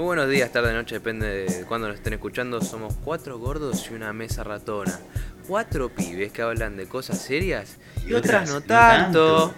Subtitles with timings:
[0.00, 2.62] Muy buenos días, tarde, noche, depende de cuándo nos estén escuchando.
[2.62, 4.98] Somos cuatro gordos y una mesa ratona.
[5.46, 9.52] Cuatro pibes que hablan de cosas serias y, otras, no tanto.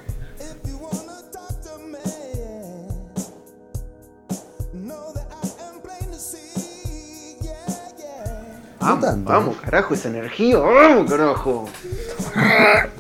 [8.81, 11.71] Vamos, vamos, carajo, esa energía, vamos, carajo.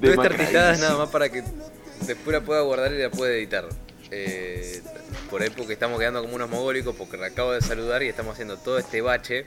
[0.00, 1.44] Toda esta artillada es nada más para que
[2.06, 3.68] después la pueda guardar y la pueda editar.
[4.10, 4.82] Eh,
[5.30, 8.34] por ahí porque estamos quedando como unos mogólicos porque le acabo de saludar y estamos
[8.34, 9.46] haciendo todo este bache.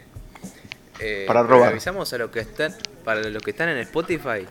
[1.00, 1.72] Eh, Para robar.
[1.72, 4.46] Avisamos a los que están, para los que están en Spotify,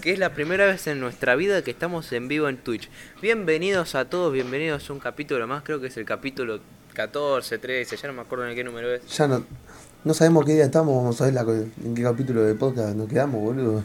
[0.00, 2.88] que es la primera vez en nuestra vida que estamos en vivo en Twitch.
[3.20, 6.60] Bienvenidos a todos, bienvenidos a un capítulo más, creo que es el capítulo
[6.94, 9.06] 14, 13, ya no me acuerdo en qué número es.
[9.16, 9.44] Ya no,
[10.04, 13.08] no sabemos qué día estamos, vamos a ver la, en qué capítulo de podcast nos
[13.08, 13.84] quedamos, boludo.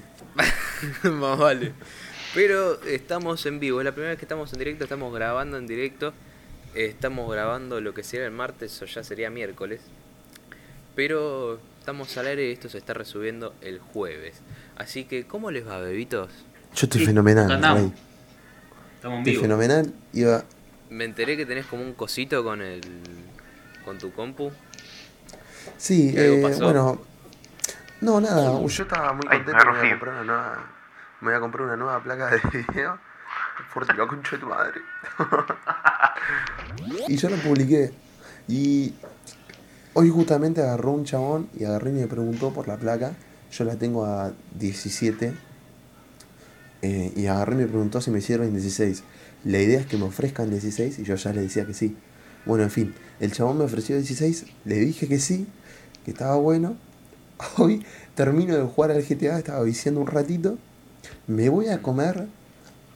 [1.03, 1.73] Más vale.
[2.36, 5.66] Pero estamos en vivo, es la primera vez que estamos en directo, estamos grabando en
[5.67, 6.14] directo.
[6.75, 9.80] Eh, Estamos grabando lo que sería el martes o ya sería miércoles.
[10.95, 14.36] Pero estamos al aire y esto se está resubiendo el jueves.
[14.77, 16.30] Así que, ¿cómo les va, bebitos?
[16.75, 17.92] Yo estoy Sí, fenomenal, andamos.
[18.95, 19.42] Estamos en Estoy vivo.
[19.44, 19.94] fenomenal.
[20.14, 20.44] Iba,
[20.89, 22.81] Me enteré que tenés como un cosito con el
[23.86, 24.52] con tu compu.
[25.77, 26.64] sí, ¿Qué algo eh, pasó?
[26.66, 27.02] bueno.
[28.02, 29.53] No, nada, yo estaba muy contento.
[29.53, 29.89] rocío.
[29.92, 30.74] comprar una nueva,
[31.25, 32.99] me voy a comprar una nueva placa de video.
[33.73, 34.79] Fuerte la concha de tu madre.
[37.07, 37.91] y yo lo publiqué.
[38.47, 38.93] Y
[39.95, 43.13] hoy justamente agarró un chabón y agarré y me preguntó por la placa.
[43.51, 45.33] Yo la tengo a 17.
[46.83, 49.03] eh, y agarré y me preguntó si me sirven 16.
[49.45, 51.97] La idea es que me ofrezcan 16 y yo ya le decía que sí.
[52.45, 55.47] Bueno, en fin, el chabón me ofreció 16, le dije que sí,
[56.03, 56.77] que estaba bueno.
[57.57, 60.59] Hoy termino de jugar al GTA, estaba viciando un ratito.
[61.27, 62.27] Me voy a comer,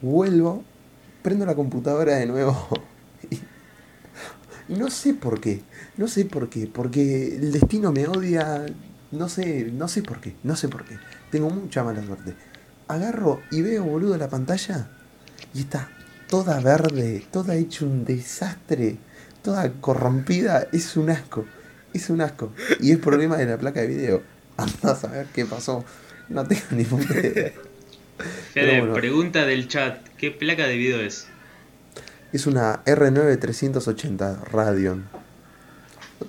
[0.02, 0.64] vuelvo,
[1.22, 2.56] prendo la computadora de nuevo.
[4.68, 5.62] Y, no sé por qué,
[5.96, 8.64] no sé por qué, porque el destino me odia,
[9.10, 10.96] no sé, no sé por qué, no sé por qué.
[11.30, 12.34] Tengo mucha mala suerte.
[12.86, 14.88] Agarro y veo, boludo, la pantalla
[15.54, 15.88] y está
[16.28, 18.98] toda verde, toda hecha un desastre,
[19.42, 21.44] toda corrompida, es un asco,
[21.92, 22.52] es un asco.
[22.80, 24.22] Y es problema de la placa de video.
[24.56, 25.84] Anda a saber qué pasó,
[26.28, 27.52] no tengo ni puta idea.
[28.54, 28.94] Pero Fede, bueno.
[28.94, 31.26] pregunta del chat, ¿qué placa de video es?
[32.32, 35.08] Es una R9380 Radeon.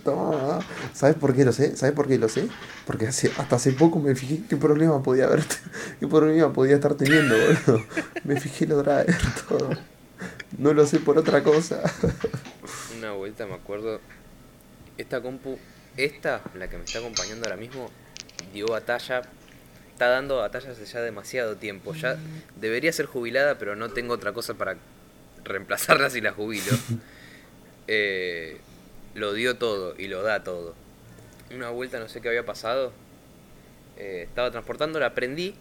[0.03, 0.59] Toma.
[0.93, 1.75] ¿Sabes por qué lo sé?
[1.75, 2.47] ¿Sabes por qué lo sé?
[2.87, 5.43] Porque hace- hasta hace poco me fijé qué problema podía haber,
[5.99, 7.85] qué problema podía estar teniendo, boludo.
[8.23, 9.15] Me fijé lo driver,
[9.47, 9.69] todo.
[10.57, 11.81] No lo sé por otra cosa.
[12.97, 13.99] Una vuelta me acuerdo.
[14.97, 15.57] Esta compu,
[15.97, 17.89] esta, la que me está acompañando ahora mismo,
[18.53, 19.21] dio batalla.
[20.01, 21.93] Está dando batallas hace ya demasiado tiempo.
[21.93, 22.17] Ya
[22.59, 24.75] debería ser jubilada, pero no tengo otra cosa para
[25.43, 26.71] reemplazarla si la jubilo.
[27.93, 28.57] Eh,
[29.15, 30.75] lo dio todo y lo da todo.
[31.53, 32.93] Una vuelta no sé qué había pasado.
[33.97, 35.55] eh, estaba transportando, la prendí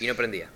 [0.00, 0.48] y no prendía.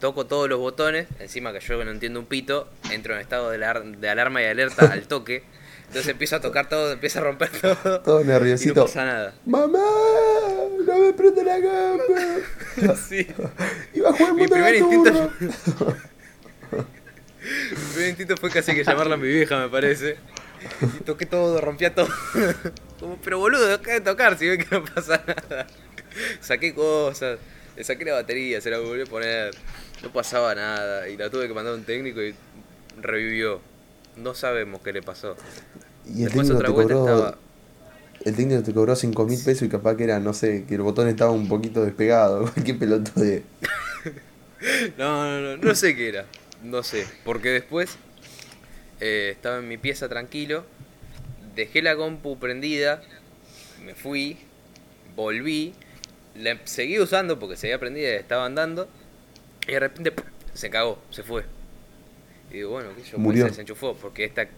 [0.00, 3.58] Toco todos los botones, encima que yo no entiendo un pito, entro en estado de,
[3.58, 5.42] alar- de alarma y alerta al toque.
[5.88, 8.00] Entonces empiezo a tocar todo, empiezo a romper todo.
[8.00, 8.86] Todo Y no nerviosito.
[8.86, 9.34] pasa nada.
[9.44, 9.78] ¡Mamá!
[10.88, 12.94] ¡No me prende la cama!
[13.08, 13.26] Sí.
[13.92, 15.30] ¡Iba a jugar Mi primer instinto.
[16.60, 20.16] Mi primer instinto fue casi que llamarla a mi vieja, me parece.
[20.82, 22.08] Y toqué todo, rompía todo.
[23.00, 25.66] Como, pero boludo, deja de tocar si ve que no pasa nada.
[26.40, 27.38] Saqué cosas,
[27.76, 29.54] le saqué la batería, se la volví a poner.
[30.02, 31.08] No pasaba nada.
[31.08, 32.34] Y la tuve que mandar a un técnico y
[33.00, 33.60] revivió.
[34.16, 35.36] No sabemos qué le pasó.
[36.06, 37.14] Y el Después otra te vuelta cobró.
[37.16, 37.38] estaba.
[38.24, 40.82] El técnico te cobró 5 mil pesos y capaz que era, no sé, que el
[40.82, 42.42] botón estaba un poquito despegado.
[42.54, 43.42] Cualquier pelotudo de.
[44.96, 46.26] No, no, no, no sé qué era.
[46.64, 47.06] No sé.
[47.24, 47.96] Porque después
[49.00, 50.64] eh, estaba en mi pieza tranquilo.
[51.54, 53.00] Dejé la compu prendida.
[53.84, 54.36] Me fui.
[55.14, 55.74] Volví.
[56.34, 58.88] La seguí usando porque seguía prendida y estaba andando.
[59.68, 60.12] Y de repente
[60.54, 61.44] se cagó, se fue.
[62.50, 63.44] Y digo, bueno, sé yo, Murió.
[63.44, 64.48] se desenchufó porque esta eh,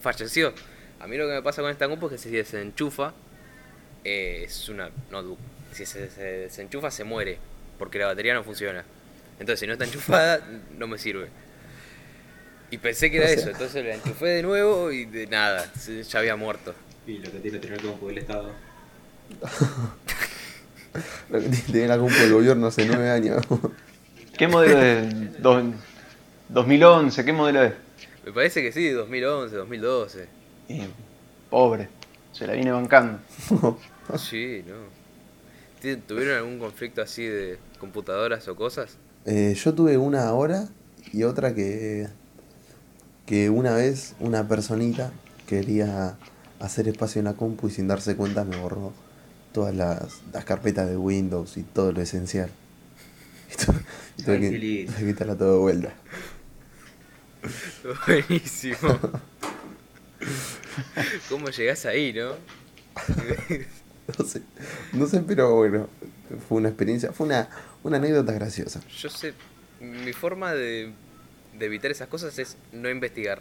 [0.00, 0.54] falleció.
[1.00, 3.12] A mí lo que me pasa con esta compu es que si se desenchufa,
[4.04, 5.38] eh, es una notebook.
[5.72, 7.38] Si se, se desenchufa, se muere
[7.78, 8.84] porque la batería no funciona.
[9.38, 10.40] Entonces, si no está enchufada,
[10.78, 11.28] no me sirve.
[12.70, 15.70] Y pensé que era O sea- eso, entonces la enchufé de nuevo y de nada,
[16.08, 16.74] ya había muerto.
[17.06, 18.50] Y lo que tiene tener como el Estado.
[21.30, 23.42] Lo que tiene la compu del gobierno hace 9 años.
[24.38, 25.42] ¿Qué modelo es?
[25.42, 25.72] Do-
[26.50, 27.72] 2011, ¿qué modelo es?
[28.24, 30.26] Me parece que sí, 2011, 2012.
[31.50, 31.88] Pobre,
[32.32, 33.20] se la viene bancando.
[34.18, 34.74] Sí, no.
[35.80, 38.98] ¿Tien- ¿Tuvieron algún conflicto así de computadoras o cosas?
[39.24, 40.68] Eh, yo tuve una ahora
[41.12, 42.08] y otra que,
[43.26, 45.12] que una vez una personita
[45.46, 46.16] quería
[46.60, 48.92] hacer espacio en la compu y sin darse cuenta me borró
[49.52, 52.50] todas las, las carpetas de Windows y todo lo esencial.
[54.18, 54.52] Y tuve que
[55.06, 55.94] quitarla todo de vuelta.
[58.06, 58.98] Buenísimo.
[61.28, 62.32] ¿Cómo llegás ahí, no?
[64.18, 64.42] No sé,
[64.92, 65.88] no sé, pero bueno,
[66.46, 67.48] fue una experiencia, fue una,
[67.82, 68.82] una anécdota graciosa.
[68.98, 69.32] Yo sé,
[69.80, 70.92] mi forma de,
[71.58, 73.40] de evitar esas cosas es no investigar.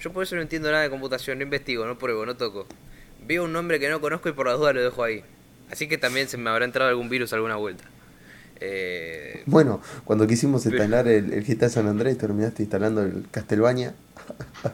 [0.00, 2.66] Yo por eso no entiendo nada de computación, no investigo, no pruebo, no toco.
[3.26, 5.22] Veo un nombre que no conozco y por la duda lo dejo ahí.
[5.70, 7.84] Así que también se me habrá entrado algún virus alguna vuelta.
[8.60, 13.94] Eh, Bueno, cuando quisimos instalar el, el GTA San Andrés, terminaste instalando el Castlevania.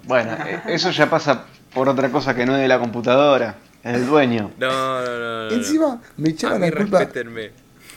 [0.04, 3.92] Bueno, eh, eso ya pasa por otra cosa que no es de la computadora, es
[3.94, 4.50] del dueño.
[4.58, 5.50] no, no, no.
[5.50, 6.98] Encima me a echaba mí la culpa.
[7.00, 7.50] respétenme.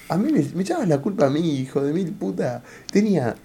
[0.09, 2.61] A mí me, me echabas la culpa a mí, hijo de mil puta.
[2.91, 3.35] Tenía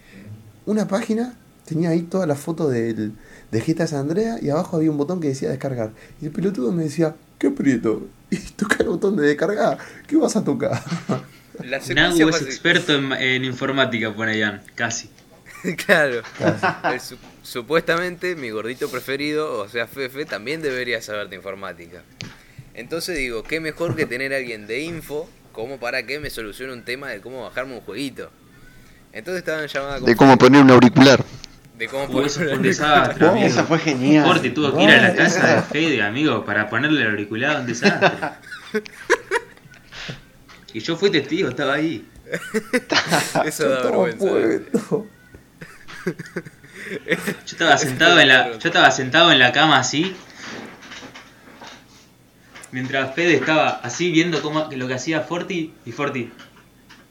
[0.67, 1.35] una página,
[1.65, 3.12] tenía ahí todas las fotos del,
[3.50, 5.91] de GTA San Andrea y abajo había un botón que decía descargar.
[6.21, 8.06] Y el pelotudo me decía, ¿qué aprieto?
[8.33, 9.76] Y toca el botón de descargar.
[10.06, 10.81] ¿Qué vas a tocar?
[11.94, 15.11] Nagu es experto en, en informática, pone Ian, casi.
[15.85, 16.23] claro.
[17.00, 22.03] Su- supuestamente mi gordito preferido, o sea, Fefe, también debería saber de informática.
[22.75, 26.73] Entonces digo, qué mejor que tener a alguien de info como para que me solucione
[26.73, 28.31] un tema de cómo bajarme un jueguito.
[29.13, 31.23] Entonces estaba en llamada con De cómo poner un auricular.
[31.77, 33.47] de cómo eso fue un poner- desastre, amigo.
[33.47, 34.25] Esa fue genial.
[34.25, 37.61] Corte tuvo que ir a la No, casa de Fede, amigo, para ponerle el auricular,
[37.61, 38.11] un desastre.
[40.73, 42.07] Y yo fui testigo, estaba ahí.
[43.45, 44.25] Eso da vergüenza.
[47.06, 47.19] ¿eh?
[47.27, 50.15] Yo estaba sentado en la, yo estaba sentado en la cama así.
[52.73, 56.31] Mientras Fede estaba así viendo cómo, lo que hacía Forti y Forti.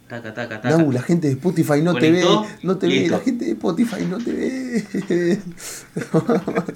[0.07, 0.77] Taca, taca, taca.
[0.77, 2.23] Nau, la gente de Spotify no te ve,
[2.63, 5.39] no te ve, la gente de Spotify no te ve.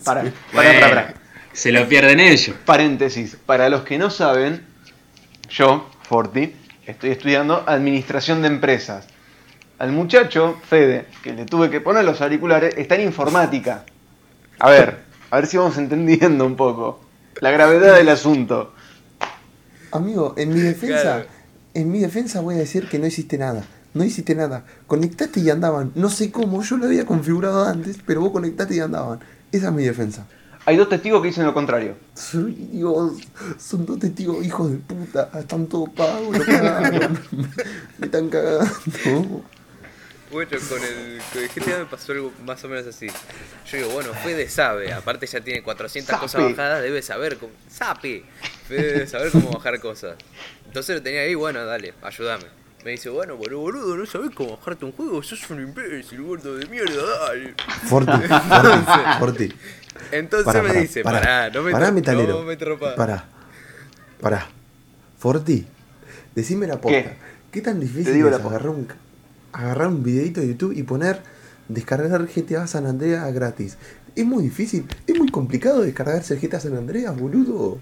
[0.03, 1.13] Para, para, para,
[1.53, 2.55] Se lo pierden ellos.
[2.65, 3.37] Paréntesis.
[3.45, 4.61] Para los que no saben,
[5.49, 6.53] yo, Forti,
[6.85, 9.07] estoy estudiando administración de empresas.
[9.83, 13.83] Al muchacho, Fede, que le tuve que poner los auriculares, está en informática.
[14.59, 14.99] A ver,
[15.29, 17.01] a ver si vamos entendiendo un poco
[17.41, 18.71] la gravedad del asunto.
[19.91, 21.25] Amigo, en mi defensa, Claro.
[21.73, 23.65] en mi defensa voy a decir que no hiciste nada.
[23.93, 24.63] No hiciste nada.
[24.87, 25.91] Conectaste y andaban.
[25.95, 29.19] No sé cómo, yo lo había configurado antes, pero vos conectaste y andaban.
[29.51, 30.25] Esa es mi defensa.
[30.65, 31.95] Hay dos testigos que dicen lo contrario.
[32.13, 33.15] Soy Dios,
[33.59, 35.29] son dos testigos hijos de puta.
[35.37, 37.19] Están todos pagos, lo cagaron.
[37.99, 39.43] Me están cagando.
[40.33, 43.05] Bueno, con el, con el GTA me pasó algo más o menos así.
[43.69, 47.51] Yo digo, bueno, Fede sabe, aparte ya tiene 400 cosas bajadas, debe saber cómo...
[47.69, 48.23] ¡Sape!
[48.67, 50.15] Fede debe saber cómo bajar cosas.
[50.65, 52.45] Entonces lo tenía ahí, bueno, dale, ayúdame.
[52.83, 55.21] Me dice, bueno, boludo, boludo, ¿no sabés cómo bajarte un juego?
[55.21, 57.53] Sos un imbécil, gordo de mierda, dale.
[57.85, 58.11] Forti,
[58.49, 59.53] Forti, Forti.
[60.11, 61.19] Entonces Pará, me pará, dice, pará.
[61.19, 62.39] pará, no me, Pará, metalero.
[62.39, 62.95] no me tropas.
[62.95, 63.25] Pará.
[64.19, 64.49] Pará.
[65.19, 65.67] Forti,
[66.33, 67.03] decime la posta.
[67.03, 67.17] ¿Qué?
[67.51, 68.87] ¿Qué, tan difícil Te digo es agarrar un,
[69.53, 71.21] agarrar un videito de YouTube y poner
[71.69, 73.77] descargar GTA San Andreas gratis?
[74.15, 77.79] Es muy difícil, es muy complicado descargarse el GTA San Andreas, boludo.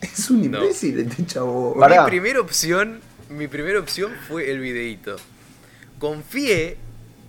[0.00, 0.58] Es un No.
[0.62, 1.78] imbécil este chavo.
[1.78, 2.04] Pará.
[2.04, 5.16] Mi primera opción, mi primera opción fue el videíto.
[5.98, 6.76] Confié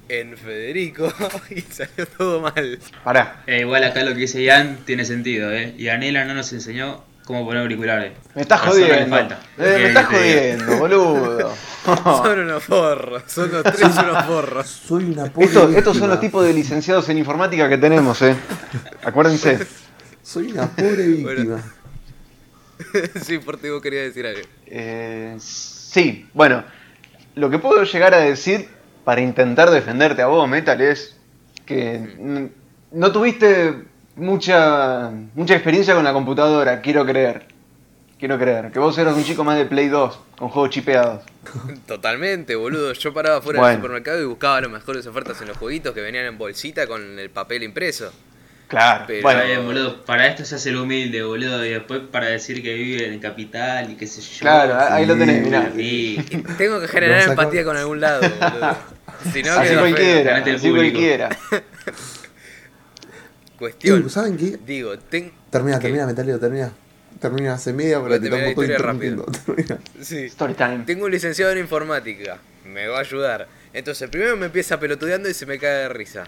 [0.10, 1.12] en Federico
[1.50, 2.80] y salió todo mal.
[3.04, 5.74] Pará, Eh, igual acá lo que dice Ian tiene sentido, ¿eh?
[5.78, 8.14] Y Anela no nos enseñó cómo poner auriculares.
[8.36, 9.16] me estás jodiendo.
[9.16, 9.40] falta.
[9.58, 11.54] Eh, me ¿Qué estás jodiendo, boludo.
[11.86, 14.68] Son unos forros, son los tres unos forros.
[14.68, 18.36] Soy una pobre Estos, estos son los tipos de licenciados en informática que tenemos, eh.
[19.04, 19.66] Acuérdense.
[20.22, 21.60] Soy una pobre víctima.
[23.24, 24.42] sí, por ti vos querías decir algo.
[24.68, 26.64] Eh, sí, bueno,
[27.34, 28.70] lo que puedo llegar a decir
[29.04, 31.18] para intentar defenderte a vos, Metal, es
[31.66, 32.52] que
[32.92, 33.86] no tuviste
[34.16, 37.46] mucha, mucha experiencia con la computadora, quiero creer.
[38.20, 38.72] Quiero creer.
[38.72, 41.24] Que vos eras un chico más de Play 2, con juegos chipeados.
[41.88, 42.94] Totalmente, boludo.
[42.94, 43.72] Yo paraba fuera Bueno.
[43.72, 47.18] del supermercado y buscaba las mejores ofertas en los jueguitos que venían en bolsita con
[47.18, 48.12] el papel impreso.
[48.68, 49.06] Claro.
[49.08, 50.06] Pero- Bueno, Está bien, boludo.
[50.06, 51.66] Para esto se hace el humilde, boludo.
[51.66, 54.40] Y después para decir que vive en capital y qué sé yo.
[54.42, 55.72] claro, ahí lo tenés, mirá.
[55.76, 56.24] Sí.
[56.60, 58.78] Tengo que generar empatía con algún lado, boludo.
[59.34, 60.74] Si no, Así cualquiera, así público.
[60.76, 61.30] cualquiera.
[63.62, 64.04] Cuestión.
[64.04, 64.58] Eh, ¿Saben qué?
[64.66, 65.32] Digo, ten...
[65.52, 65.84] Termina, ¿Qué?
[65.84, 66.72] termina, Metalero, termina.
[67.20, 69.56] Termina hace media porque Voy te a terminar la tampoco estoy.
[69.66, 69.78] Termina.
[70.02, 70.18] Sí.
[70.26, 70.80] Story time.
[70.84, 72.40] Tengo un licenciado en informática.
[72.66, 73.48] Me va a ayudar.
[73.72, 76.24] Entonces, primero me empieza pelotudeando y se me cae de risa.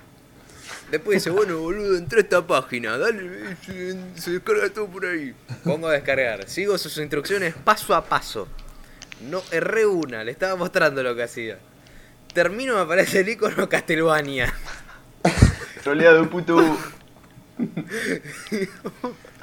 [0.91, 5.33] Después dice, bueno, boludo, entré a esta página, dale, se, se descarga todo por ahí.
[5.63, 6.47] Pongo a descargar.
[6.47, 8.47] Sigo sus instrucciones paso a paso.
[9.27, 11.57] No erré una, le estaba mostrando lo que hacía.
[12.31, 14.53] Termino, me aparece el icono Castlevania.
[15.83, 16.77] Troleado, puto.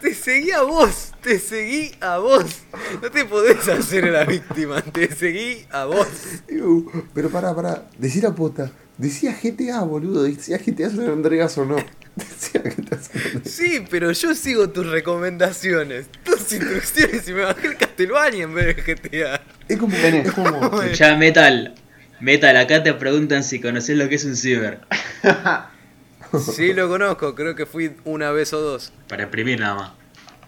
[0.00, 2.62] Te seguí a vos, te seguí a vos.
[3.02, 6.08] No te podés hacer la víctima, te seguí a vos.
[7.14, 7.88] Pero pará, pará.
[7.98, 8.72] Decía la pota.
[8.96, 10.22] Decía GTA, boludo.
[10.22, 11.76] Decía GTA San Andreas o no.
[12.16, 13.42] Decía GTA San Andreas.
[13.44, 18.76] Sí, pero yo sigo tus recomendaciones, tus instrucciones y me bajé el Castlevania en vez
[18.76, 19.42] de GTA.
[19.68, 19.94] Es como.
[19.94, 20.82] Es como.
[20.82, 21.74] Escuchá, Metal.
[22.20, 24.80] Metal, acá te preguntan si conoces lo que es un ciber.
[26.38, 28.92] Sí, lo conozco, creo que fui una vez o dos.
[29.08, 29.90] Para imprimir nada más.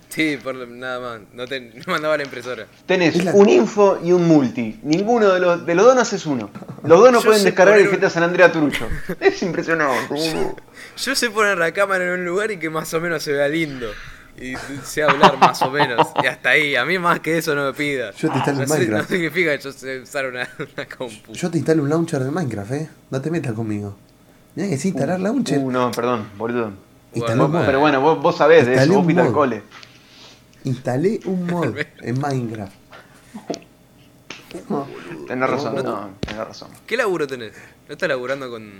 [0.08, 2.66] Sí, por nada más, no te no mandaba la impresora.
[2.84, 4.78] Tenés la- un info y un multi.
[4.82, 6.50] Ninguno de los, de los dos no haces uno.
[6.84, 8.86] Los dos no Yo pueden descargar el poner un- GTA San Andreas Trucho.
[9.20, 10.54] Es impresionante.
[10.98, 13.48] Yo sé poner la cámara en un lugar y que más o menos se vea
[13.48, 13.86] lindo.
[14.38, 16.06] Y sé hablar más o menos.
[16.22, 18.14] Y hasta ahí, a mí más que eso no me pidas.
[18.16, 19.10] Yo te instalo no, en sé- no Minecraft.
[19.10, 20.46] significa que yo sé usar una,
[20.76, 21.32] una compu.
[21.32, 22.88] Yo te instalo un launcher de Minecraft, eh.
[23.10, 23.96] No te metas conmigo.
[24.54, 25.58] Mirá que sí, instalar launcher.
[25.58, 26.72] Uh, no, perdón, boludo.
[27.14, 27.62] Instalé Bueno.
[27.66, 29.62] Pero bueno, vos, vos sabés de eso, vos un fuiste al cole.
[30.64, 32.72] Instalé un mod en Minecraft.
[35.26, 36.68] Tenés razón, No, no, tenés razón.
[36.86, 37.52] ¿Qué laburo tenés?
[37.88, 38.70] ¿No estás laburando con,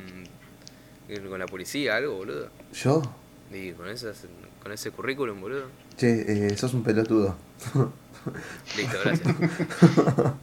[1.28, 2.48] con la policía algo, boludo?
[2.74, 3.02] ¿Yo?
[3.50, 4.24] Y con, esas,
[4.62, 5.64] con ese currículum, boludo.
[5.96, 7.36] Che, eh, sos un pelotudo.
[8.76, 9.34] Listo, gracias.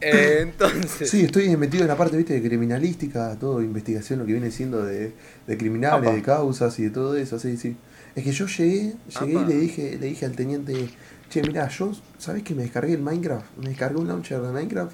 [0.00, 4.50] Entonces, Sí, estoy metido en la parte, viste, de criminalística, todo, investigación, lo que viene
[4.50, 5.12] siendo de,
[5.46, 7.76] de criminales, de causas y de todo eso, sí, sí.
[8.14, 10.90] Es que yo llegué, llegué y le dije, le dije al teniente,
[11.28, 13.46] che, mirá, yo, ¿sabés que me descargué el Minecraft?
[13.58, 14.92] Me descargué un launcher de Minecraft,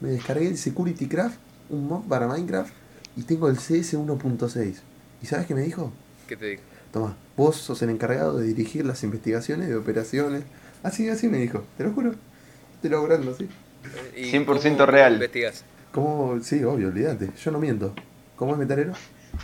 [0.00, 1.36] me descargué el Security Craft,
[1.70, 2.72] un mod para Minecraft,
[3.16, 4.74] y tengo el CS 1.6.
[5.22, 5.92] ¿Y sabes qué me dijo?
[6.26, 6.62] ¿qué te digo?
[6.92, 10.44] Toma, vos sos el encargado de dirigir las investigaciones de operaciones.
[10.82, 12.14] Así, así me dijo, te lo juro.
[12.86, 13.48] Estoy logrando, sí.
[14.16, 15.14] ¿Y 100% cómo real.
[15.14, 15.64] investigás?
[15.90, 16.38] ¿Cómo?
[16.40, 17.30] Sí, obvio, olvídate.
[17.36, 17.92] Yo no miento.
[18.36, 18.92] ¿Cómo es metalero?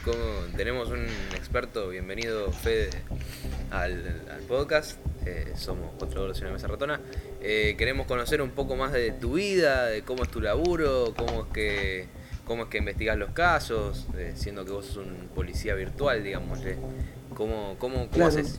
[0.05, 0.15] Como
[0.57, 2.91] tenemos un experto, bienvenido Fede
[3.73, 4.97] al, al podcast.
[5.27, 7.01] Eh, somos cuatro horas y una mesa ratona.
[7.41, 11.43] Eh, queremos conocer un poco más de tu vida, de cómo es tu laburo, cómo
[11.47, 12.07] es que
[12.47, 16.77] cómo es que investigás los casos, eh, siendo que vos sos un policía virtual, digámosle.
[17.35, 18.29] ¿Cómo, cómo, cómo Claro.
[18.29, 18.59] haces?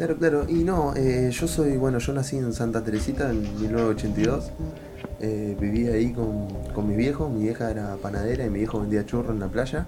[0.00, 0.46] Claro, claro.
[0.48, 4.50] Y no, eh, yo soy, bueno, yo nací en Santa Teresita en 1982.
[5.20, 7.28] Eh, vivía ahí con, con mi viejo.
[7.28, 9.86] Mi vieja era panadera y mi viejo vendía churros en la playa.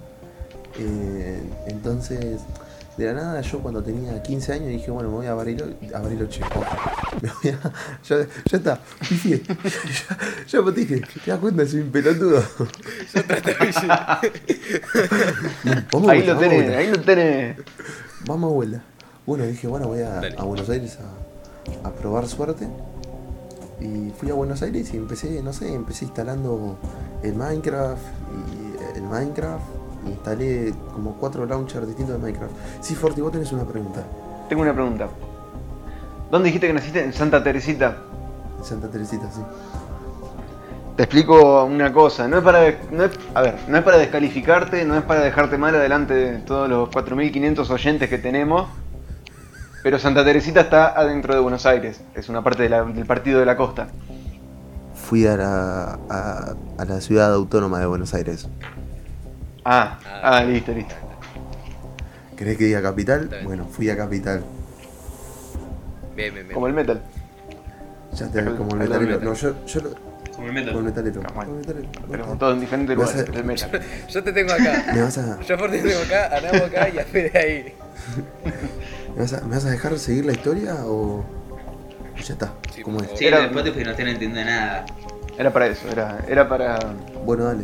[0.77, 2.41] Eh, entonces,
[2.95, 5.73] de la nada, yo cuando tenía 15 años dije, bueno, me voy a Bariloche.
[5.95, 6.41] A Bariloche.
[7.23, 7.73] Me voy a.
[8.07, 9.41] Ya, ya está, pifié.
[9.43, 10.17] ya,
[10.47, 11.01] ya potifié.
[11.25, 11.65] ¿Te das cuenta?
[11.65, 12.43] Soy un pelotudo.
[15.91, 17.57] Vamos Ahí lo tenés, ahí lo tenés.
[18.27, 18.92] Vamos a vuelta.
[19.25, 22.67] Bueno, dije, bueno, voy a, Buenos Aires a, a probar suerte.
[23.79, 26.77] Y fui a Buenos Aires y empecé, no sé, empecé instalando
[27.21, 28.01] el Minecraft
[28.37, 29.63] y el Minecraft.
[30.05, 32.53] Y instalé como cuatro launchers distintos de Minecraft.
[32.81, 34.03] Sí, Forti, vos tenés una pregunta.
[34.49, 35.07] Tengo una pregunta.
[36.29, 37.03] ¿Dónde dijiste que naciste?
[37.03, 37.97] En Santa Teresita.
[38.59, 39.41] En Santa Teresita, sí.
[40.97, 44.85] Te explico una cosa, no es para no es, a ver, no es para descalificarte,
[44.85, 48.67] no es para dejarte mal adelante de todos los 4500 oyentes que tenemos.
[49.83, 53.39] Pero Santa Teresita está adentro de Buenos Aires, es una parte de la- del partido
[53.39, 53.87] de la costa.
[54.95, 58.47] Fui a la, a, a la ciudad autónoma de Buenos Aires.
[59.65, 60.95] Ah, Ah, ah, listo, listo.
[62.37, 63.29] ¿Querés que diga capital?
[63.43, 64.43] Bueno, fui a capital.
[66.15, 66.53] Bien, bien, bien.
[66.53, 67.01] Como el metal.
[68.13, 69.19] Ya te como el metalero.
[69.19, 70.83] No, yo, yo lo- Como el como el metal.
[70.83, 71.21] metalero.
[71.25, 71.89] Ah, como el metalero.
[72.09, 73.81] Pero todos en diferentes a- lugares del metal.
[74.09, 74.83] Yo te tengo acá.
[74.93, 77.73] Me vas a, Yo por ti tengo acá, a Nabo acá y a Fede ahí.
[79.15, 81.23] ¿Me vas, a, ¿Me vas a dejar seguir la historia o
[82.15, 82.53] o ya está?
[82.73, 83.09] Sí, ¿Cómo es?
[83.15, 84.85] Sí, Era- Spotify no están entendiendo nada.
[85.37, 86.79] Era para eso, era, era para.
[87.25, 87.63] Bueno, dale.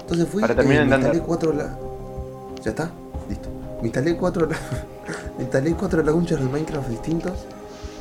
[0.00, 1.76] Entonces fui Para terminar eh, me instalé cuatro la...
[2.62, 2.90] ¿Ya está?
[3.28, 3.48] Listo.
[3.80, 4.56] Me instalé cuatro la...
[5.38, 7.32] me instalé cuatro launchers de Minecraft distintos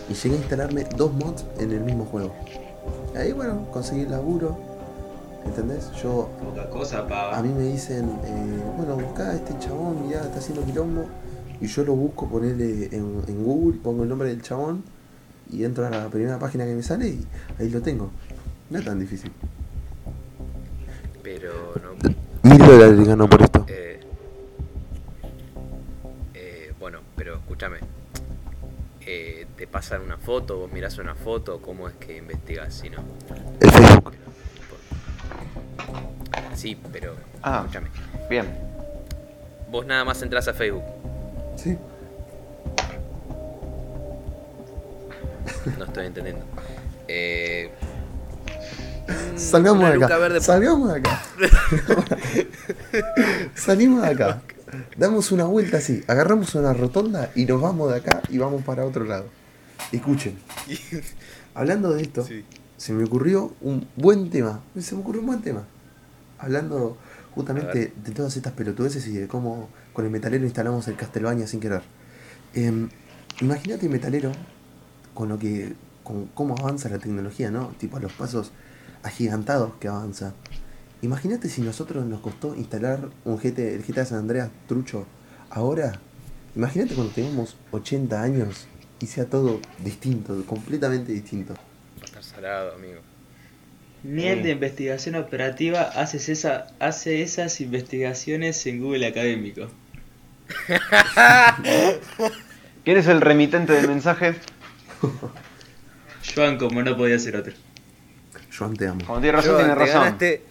[0.09, 2.33] y llegué a instalarme dos mods en el mismo juego.
[3.15, 4.57] Ahí bueno, conseguí el laburo.
[5.45, 5.91] ¿Entendés?
[6.01, 7.37] Yo Poca cosa, pava.
[7.37, 11.05] A mí me dicen, eh, bueno, buscá a este chabón, mirá, está haciendo quilombo.
[11.61, 14.83] Y yo lo busco, ponerle en, en Google, pongo el nombre del chabón
[15.51, 17.25] y entro a la primera página que me sale y
[17.59, 18.09] ahí lo tengo.
[18.69, 19.31] No es tan difícil.
[21.21, 21.51] Pero
[21.83, 22.49] no.
[22.49, 23.65] Mil dólares ganó por esto.
[23.69, 23.99] Eh,
[26.33, 27.77] eh, bueno, pero escúchame.
[29.05, 32.99] Eh, te pasan una foto, vos mirás una foto, ¿cómo es que investigas si no?
[33.59, 34.13] El Facebook.
[36.55, 37.59] Sí, pero Ah.
[37.61, 37.87] escúchame.
[38.29, 38.47] Bien.
[39.69, 40.83] Vos nada más entras a Facebook.
[41.61, 41.77] Sí.
[45.77, 46.43] No estoy entendiendo.
[47.07, 47.71] Eh,
[49.35, 50.17] Salgamos de acá.
[50.17, 51.21] verde- Salgamos de acá.
[53.55, 54.41] Salimos de acá.
[54.97, 58.85] Damos una vuelta así, agarramos una rotonda y nos vamos de acá y vamos para
[58.85, 59.25] otro lado.
[59.91, 60.37] Escuchen,
[61.55, 62.45] hablando de esto, Sí.
[62.77, 64.61] se me ocurrió un buen tema.
[64.79, 65.63] Se me ocurrió un buen tema.
[66.39, 66.97] Hablando
[67.35, 71.59] justamente de todas estas pelotudeces y de cómo con el metalero instalamos el Castlevania sin
[71.59, 71.81] querer.
[72.53, 72.89] Em,
[73.41, 74.31] Imagínate el metalero
[75.15, 75.73] con lo que.
[76.03, 77.69] con cómo avanza la tecnología, ¿no?
[77.79, 78.51] Tipo a los pasos
[79.01, 80.33] agigantados que avanza.
[81.01, 85.07] Imagínate si nosotros nos costó instalar un GT, el GTA San Andreas trucho
[85.49, 85.99] ahora.
[86.55, 88.67] Imagínate cuando tengamos 80 años
[88.99, 91.55] y sea todo distinto, completamente distinto.
[91.55, 92.99] Va a estar salado, amigo.
[94.03, 99.67] Miel de investigación operativa haces esa, hace esas investigaciones en Google Académico.
[102.83, 104.35] ¿Quién es el remitente del mensaje?
[106.35, 107.53] Joan como no podía ser otro.
[108.55, 109.03] Joan te amo.
[109.05, 110.03] Como tiene razón, Joan, tiene te razón.
[110.03, 110.45] ganaste.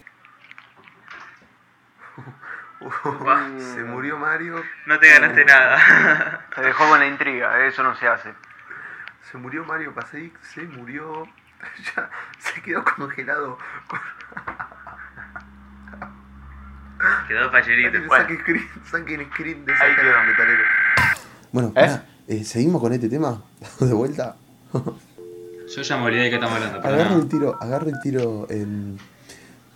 [3.73, 4.63] Se murió Mario.
[4.85, 6.45] No te ganaste nada.
[6.55, 8.33] Se dejó con la intriga, eso no se hace.
[9.31, 11.27] Se murió Mario Paseic, se murió.
[11.95, 13.57] Ya se quedó congelado.
[17.27, 17.51] Quedó
[18.89, 20.63] saquen screen de metalero.
[21.51, 21.71] Bueno, ¿Eh?
[21.73, 23.41] pará, eh, seguimos con este tema.
[23.79, 24.35] De vuelta.
[24.73, 26.81] Yo ya me olvidé de qué estamos hablando.
[26.81, 27.15] nada.
[27.15, 28.97] el tiro, agarro el tiro en.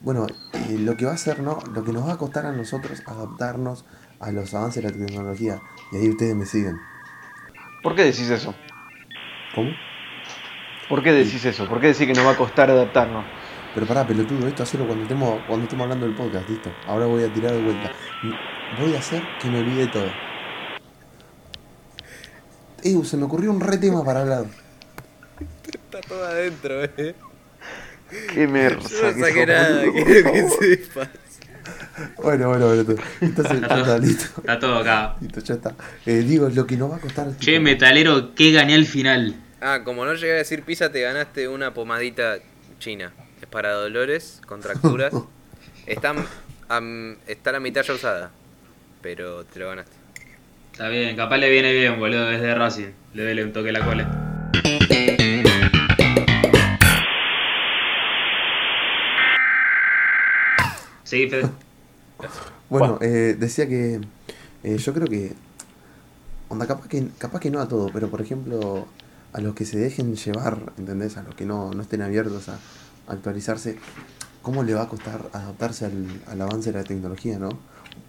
[0.01, 1.60] Bueno, eh, lo que va a ser, ¿no?
[1.74, 3.86] Lo que nos va a costar a nosotros adaptarnos
[4.20, 5.62] a los avances de la tecnología.
[5.91, 6.79] Y ahí ustedes me siguen.
[7.82, 8.53] ¿Por qué decís eso?
[9.53, 9.72] ¿Cómo?
[10.89, 11.67] ¿Por qué decís eso?
[11.67, 13.25] ¿Por qué decís que nos va a costar adaptarnos?
[13.75, 16.72] Pero pará, pelotudo, esto hacerlo cuando estemos, cuando estemos hablando del podcast, listo.
[16.88, 17.91] Ahora voy a tirar de vuelta.
[18.79, 20.10] Voy a hacer que me olvide todo.
[22.84, 24.46] Eh, se me ocurrió un re tema para hablar.
[25.68, 27.16] Está todo adentro, eh.
[28.33, 28.79] Qué merda.
[28.88, 31.09] Yo no saqué nada, quiero que sepas.
[32.24, 32.96] Bueno, bueno, bueno.
[33.20, 34.25] Entonces, está, listo.
[34.38, 35.18] Está todo acá.
[35.20, 35.75] Listo, ya está.
[36.05, 37.38] Eh, digo, lo que nos va a costar.
[37.40, 39.35] Che, tipo, metalero, ¿qué gané al final?
[39.59, 42.38] Ah, como no llegué a decir pizza, te ganaste una pomadita
[42.79, 43.11] china.
[43.55, 45.13] Para dolores, contracturas.
[45.87, 46.13] Está,
[46.68, 48.31] am- está la mitad ya usada.
[49.01, 49.94] Pero te lo ganaste.
[50.74, 52.89] Está bien, capaz le viene bien, boludo, desde Racing.
[53.13, 54.11] Le duele un toque la cola.
[61.03, 61.50] Seguí, Fede.
[62.70, 64.01] Bueno, eh, decía que
[64.63, 65.33] eh, yo creo que.
[66.50, 68.87] Onda, capaz que, capaz que no a todo, pero por ejemplo,
[69.33, 71.18] a los que se dejen llevar, ¿entendés?
[71.18, 72.57] A los que no, no estén abiertos a
[73.07, 73.77] actualizarse,
[74.41, 77.50] ¿cómo le va a costar adaptarse al, al avance de la tecnología, no?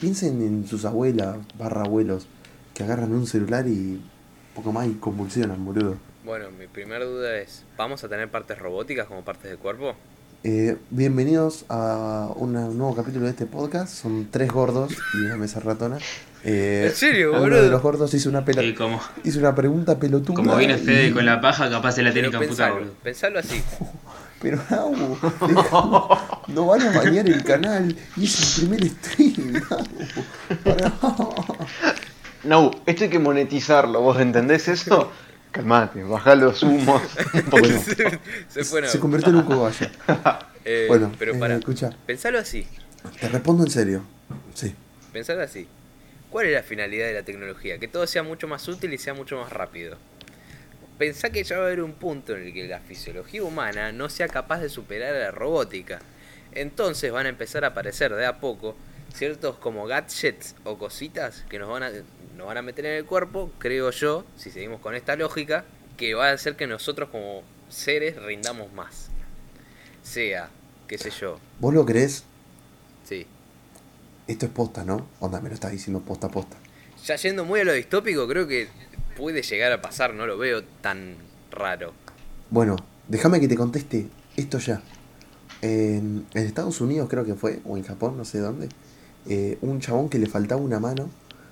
[0.00, 2.26] Piensen en sus abuelas, barra abuelos,
[2.74, 4.00] que agarran un celular y
[4.54, 5.96] poco más y convulsionan, boludo.
[6.24, 9.94] Bueno, mi primera duda es, ¿vamos a tener partes robóticas como partes del cuerpo?
[10.44, 13.92] Eh, bienvenidos a una- un nuevo capítulo de este podcast.
[13.92, 15.98] Son tres gordos y una mesa ratona.
[16.44, 17.62] Eh, ¿En serio, Uno boludo?
[17.62, 18.62] de los gordos hizo una, pela-
[19.24, 20.37] hizo una pregunta pelotuda.
[20.37, 22.92] como viene Fede y- con la paja, capaz se la tiene que amputar, boludo.
[23.02, 23.61] pensalo así.
[24.40, 24.94] Pero Nau,
[25.49, 27.96] deja- no van a bañar el canal.
[28.16, 29.87] Y es el primer stream, Nau.
[30.64, 30.92] Pará.
[32.44, 35.11] No, esto hay que monetizarlo, ¿vos entendés eso?
[35.53, 37.03] Calmate, bajá los humos.
[37.51, 37.81] Bueno,
[38.49, 38.87] Se fue.
[38.87, 39.87] Se convirtió en un cobayo.
[40.64, 42.66] Eh, Bueno, pero eh, para, escucha, pensalo así.
[43.20, 44.03] te respondo en serio.
[44.55, 44.75] Sí.
[45.12, 45.66] Pensalo así.
[46.31, 47.79] ¿Cuál es la finalidad de la tecnología?
[47.79, 49.96] Que todo sea mucho más útil y sea mucho más rápido.
[50.98, 54.09] Pensá que ya va a haber un punto en el que la fisiología humana no
[54.09, 56.00] sea capaz de superar a la robótica.
[56.52, 58.76] Entonces van a empezar a aparecer de a poco
[59.14, 61.90] ciertos como gadgets o cositas que nos van a,
[62.37, 65.64] nos van a meter en el cuerpo, creo yo, si seguimos con esta lógica,
[65.96, 69.09] que va a hacer que nosotros como seres rindamos más.
[70.02, 70.50] Sea,
[70.87, 72.24] qué sé yo, ¿Vos lo creés?
[73.04, 73.26] sí.
[74.26, 75.09] Esto es posta, ¿no?
[75.20, 76.56] Onda, me lo estás diciendo posta a posta.
[77.04, 78.66] Ya yendo muy a lo distópico, creo que
[79.16, 81.16] puede llegar a pasar, no lo veo tan
[81.50, 81.92] raro.
[82.50, 82.76] Bueno,
[83.09, 84.83] déjame que te conteste esto ya.
[85.62, 88.68] En, Estados Unidos creo que fue, o en Japón, no sé dónde,
[89.26, 91.09] eh, un chabón que le faltaba una mano,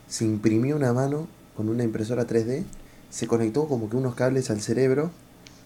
[0.07, 2.65] se imprimió una mano con una impresora 3D,
[3.11, 5.11] se conectó como que unos cables al cerebro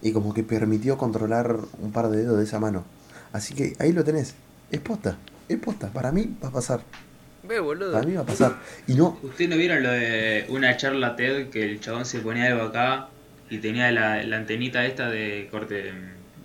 [0.01, 2.85] y como que permitió controlar un par de dedos de esa mano.
[3.33, 4.35] Así que ahí lo tenés,
[4.71, 6.81] es posta, es posta, para mí va a pasar,
[7.49, 7.93] Ve, boludo.
[7.93, 8.57] para mí va a pasar.
[8.87, 12.47] Y no, ¿Ustedes no vieron lo de una charla TED que el chabón se ponía
[12.47, 13.09] algo acá
[13.51, 15.93] y tenía la, la antenita esta de corte.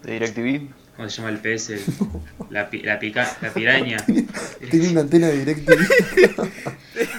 [0.03, 0.69] de DirecTV.
[0.95, 1.69] ¿Cómo se llama el pez?
[1.71, 1.81] El-
[2.51, 3.97] la, la, pica- la piraña.
[4.71, 5.77] tiene una antena de DirecTV.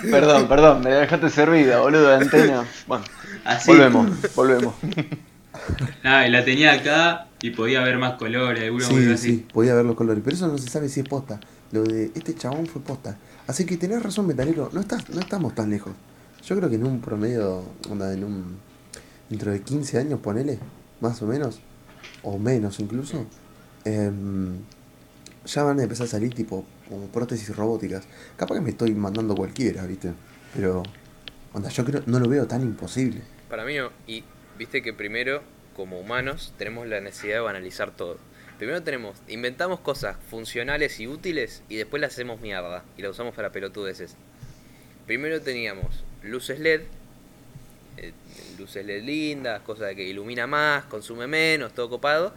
[0.11, 2.65] Perdón, perdón, me la dejaste servida, boludo, de antena.
[2.87, 3.05] Bueno,
[3.45, 3.71] Así.
[3.71, 4.75] volvemos, volvemos.
[6.05, 9.17] Nada, y la tenía acá y podía ver más colores, Sí, así.
[9.17, 10.23] sí, podía ver los colores.
[10.25, 11.41] Pero eso no se sabe si es posta.
[11.73, 13.17] Lo de este chabón fue posta.
[13.47, 15.93] Así que tenés razón, metalero, no, estás, no estamos tan lejos.
[16.47, 18.59] Yo creo que en un promedio, onda, en un.
[19.29, 20.59] dentro de 15 años, ponele,
[21.01, 21.61] más o menos,
[22.23, 23.27] o menos incluso,
[23.85, 24.59] em,
[25.45, 28.05] ya van a empezar a salir tipo como prótesis robóticas.
[28.37, 30.13] Capaz que me estoy mandando cualquiera, ¿viste?
[30.55, 30.83] Pero,
[31.53, 33.23] onda, yo creo, no lo veo tan imposible.
[33.49, 33.77] Para mí.
[34.07, 34.25] Y
[34.59, 35.43] viste que primero,
[35.77, 38.19] como humanos, tenemos la necesidad de banalizar todo.
[38.59, 43.35] Primero tenemos, inventamos cosas funcionales y útiles y después las hacemos mierda y las usamos
[43.35, 44.17] para pelotudeces.
[45.07, 46.83] Primero teníamos luces LED,
[47.97, 48.13] eh,
[48.59, 52.33] luces LED lindas, cosas que ilumina más, consume menos, todo copado.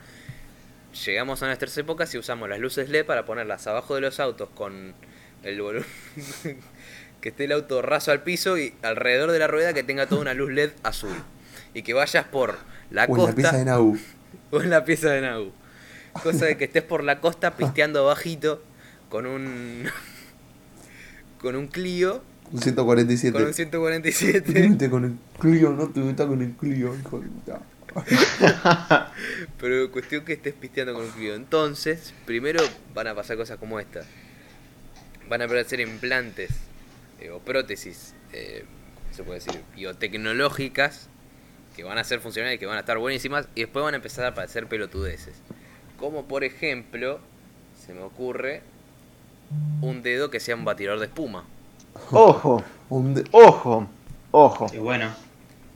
[1.05, 4.49] Llegamos a nuestras épocas y usamos las luces LED para ponerlas abajo de los autos
[4.55, 4.95] con
[5.43, 5.85] el volumen
[7.21, 10.21] que esté el auto raso al piso y alrededor de la rueda que tenga toda
[10.21, 11.15] una luz LED azul.
[11.73, 12.57] Y que vayas por
[12.89, 13.97] la O en la pieza de Nau.
[14.51, 15.51] o en la pieza de Nau.
[16.23, 18.61] Cosa de que estés por la costa pisteando bajito
[19.09, 19.85] con un
[21.41, 23.37] con un Clio, Un 147.
[23.37, 24.53] con un 147.
[24.53, 27.61] Te metes con el Clio, no te metas con el Clio, hijo de puta.
[29.59, 31.35] Pero cuestión que estés pisteando con un Clio.
[31.35, 34.01] Entonces, primero van a pasar cosas como esta.
[35.29, 36.51] Van a aparecer implantes
[37.19, 39.61] eh, o prótesis, eh, ¿cómo se puede decir?
[39.75, 41.09] Biotecnológicas
[41.75, 43.47] que van a ser funcionales y que van a estar buenísimas.
[43.55, 45.35] Y después van a empezar a aparecer pelotudeces.
[45.97, 47.19] Como por ejemplo,
[47.85, 48.61] se me ocurre
[49.81, 51.43] un dedo que sea un batidor de espuma.
[52.11, 53.87] Ojo, Un, de- ojo,
[54.31, 54.67] ojo.
[54.73, 55.09] Y bueno,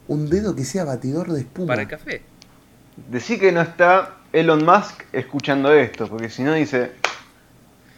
[0.08, 1.66] un dedo que sea batidor de espuma.
[1.66, 2.22] Para el café.
[3.08, 6.92] Decí que no está Elon Musk escuchando esto, porque si no dice,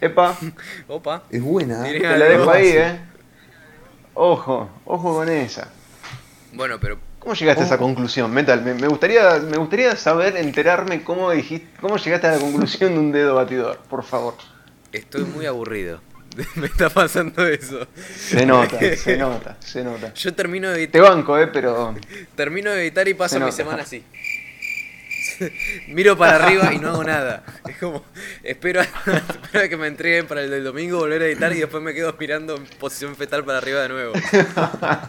[0.01, 0.35] epa,
[0.87, 1.23] Opa.
[1.29, 1.99] Es buena, ¿eh?
[1.99, 2.99] Te la dejo ahí, eh.
[4.15, 5.69] Ojo, ojo con esa.
[6.53, 7.79] Bueno, pero ¿Cómo llegaste a esa Oh.
[7.79, 8.61] conclusión, Metal?
[8.61, 12.99] Me, me gustaría, me gustaría saber, enterarme cómo dijiste, cómo llegaste a la conclusión de
[12.99, 14.35] un dedo batidor, por favor.
[14.91, 16.01] estoy muy aburrido.
[16.55, 17.87] me está pasando eso.
[18.15, 20.13] Se nota, se nota, se nota.
[20.13, 21.95] Yo termino de Te banco, eh, pero
[22.35, 23.55] Termino de editar y paso Se mi nota.
[23.55, 24.03] semana así.
[25.87, 27.43] Miro para arriba y no hago nada.
[27.67, 28.03] Es como,
[28.43, 31.59] espero a, espero a que me entreguen para el del domingo, volver a editar y
[31.59, 34.13] después me quedo mirando en posición fetal para arriba de nuevo.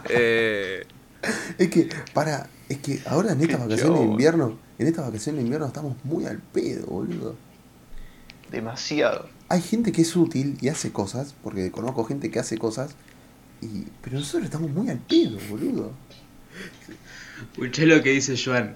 [0.09, 0.83] Eh,
[1.57, 5.39] Es que, para, es que ahora en estas Qué vacaciones de invierno, en estas vacaciones
[5.39, 7.35] de invierno estamos muy al pedo, boludo.
[8.51, 9.29] demasiado.
[9.49, 12.95] Hay gente que es útil y hace cosas, porque conozco gente que hace cosas,
[13.61, 15.91] y, pero nosotros estamos muy al pedo, boludo.
[17.53, 18.75] escuché lo que dice Joan.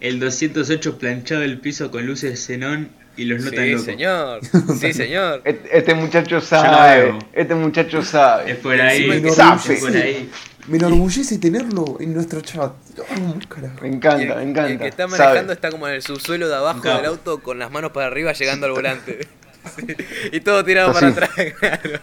[0.00, 3.84] El 208 planchado el piso con luces xenón y los no tan sí, locos.
[3.84, 4.40] señor.
[4.80, 5.42] Sí, señor.
[5.44, 8.52] Este, este muchacho sabe, este muchacho sabe.
[8.52, 9.76] Es por ahí, Encima es sabe.
[9.76, 10.30] por ahí.
[10.68, 12.72] Me enorgullece tenerlo en nuestro chat.
[12.98, 13.78] Oh, carajo.
[13.80, 14.70] Me encanta, el, me encanta.
[14.70, 15.18] el que está sabe.
[15.24, 18.32] manejando está como en el subsuelo de abajo del auto con las manos para arriba
[18.32, 19.26] llegando al volante.
[19.76, 19.84] Sí,
[20.32, 20.94] Y todo tirado Así.
[20.94, 22.00] para atrás, claro.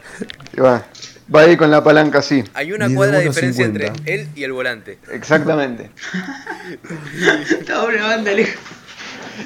[0.55, 0.85] Y va,
[1.33, 2.43] va ahí con la palanca así.
[2.53, 3.29] Hay una cuadra de 1.50.
[3.29, 4.99] diferencia entre él y el volante.
[5.09, 5.89] Exactamente.
[7.49, 8.59] Estaba una banda lejos.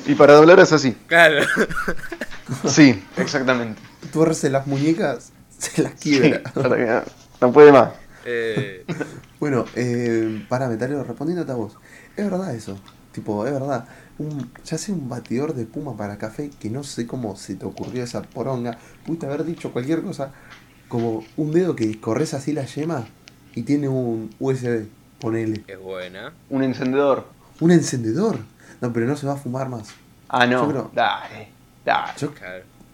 [0.06, 0.96] Y para doblar es así.
[1.08, 1.46] Claro.
[2.68, 3.80] Sí, exactamente.
[4.12, 6.42] Tuerce las muñecas, se las Sí, quiebra.
[6.42, 7.02] que no,
[7.42, 7.92] no puede más.
[8.26, 8.86] Eh,
[9.40, 11.74] Bueno, eh, para metalero, respondiéndote a vos,
[12.18, 12.80] es verdad eso.
[13.12, 13.86] Tipo, es verdad.
[14.18, 17.66] Un, ya sea un batidor de espuma para café, que no sé cómo se te
[17.66, 18.78] ocurrió esa poronga.
[19.06, 20.32] Pudiste haber dicho cualquier cosa.
[20.88, 23.06] Como un dedo que corres así la yema
[23.54, 24.88] y tiene un USB.
[25.20, 25.64] Ponele.
[25.68, 26.34] es buena.
[26.50, 27.28] Un encendedor.
[27.60, 28.38] Un encendedor.
[28.82, 29.90] No, pero no se va a fumar más.
[30.30, 30.64] Ah, no.
[30.66, 31.48] Yo creo- Dale,
[31.86, 32.14] dale.
[32.18, 32.32] Yo,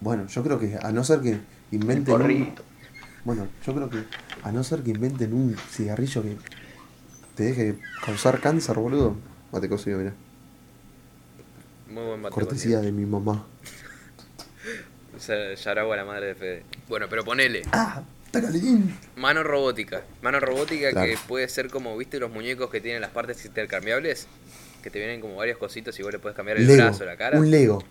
[0.00, 1.38] bueno, yo creo que a no ser que
[1.70, 2.62] inventen un, Porrito.
[3.24, 4.04] Bueno, yo creo que
[4.42, 6.36] a no ser que inventen un cigarrillo que
[7.34, 9.16] te deje causar cáncer, boludo.
[9.52, 10.12] Mate cocido, mirá.
[11.88, 13.44] Muy buen bate Cortesía de mi mamá.
[15.64, 16.62] Yaragua, la madre de Fede.
[16.88, 17.62] Bueno, pero ponele.
[17.72, 18.02] ¡Ah!
[19.16, 20.02] Mano robótica.
[20.20, 21.06] Mano robótica Claro.
[21.10, 24.26] que puede ser como, ¿viste los muñecos que tienen las partes intercambiables?
[24.86, 26.84] Que te vienen como varios cositos y vos le puedes cambiar el Lego.
[26.84, 27.40] brazo, la cara.
[27.40, 27.82] Un Lego.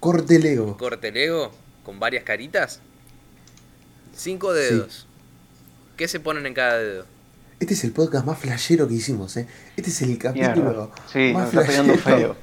[0.00, 0.76] Corte Lego.
[0.76, 1.52] Corte Lego
[1.84, 2.80] con varias caritas.
[4.16, 5.06] Cinco dedos.
[5.96, 7.06] ¿Qué se ponen en cada dedo?
[7.60, 9.46] Este es el podcast más flashero que hicimos, ¿eh?
[9.76, 12.36] Este es el capítulo Sí, más nos está feo.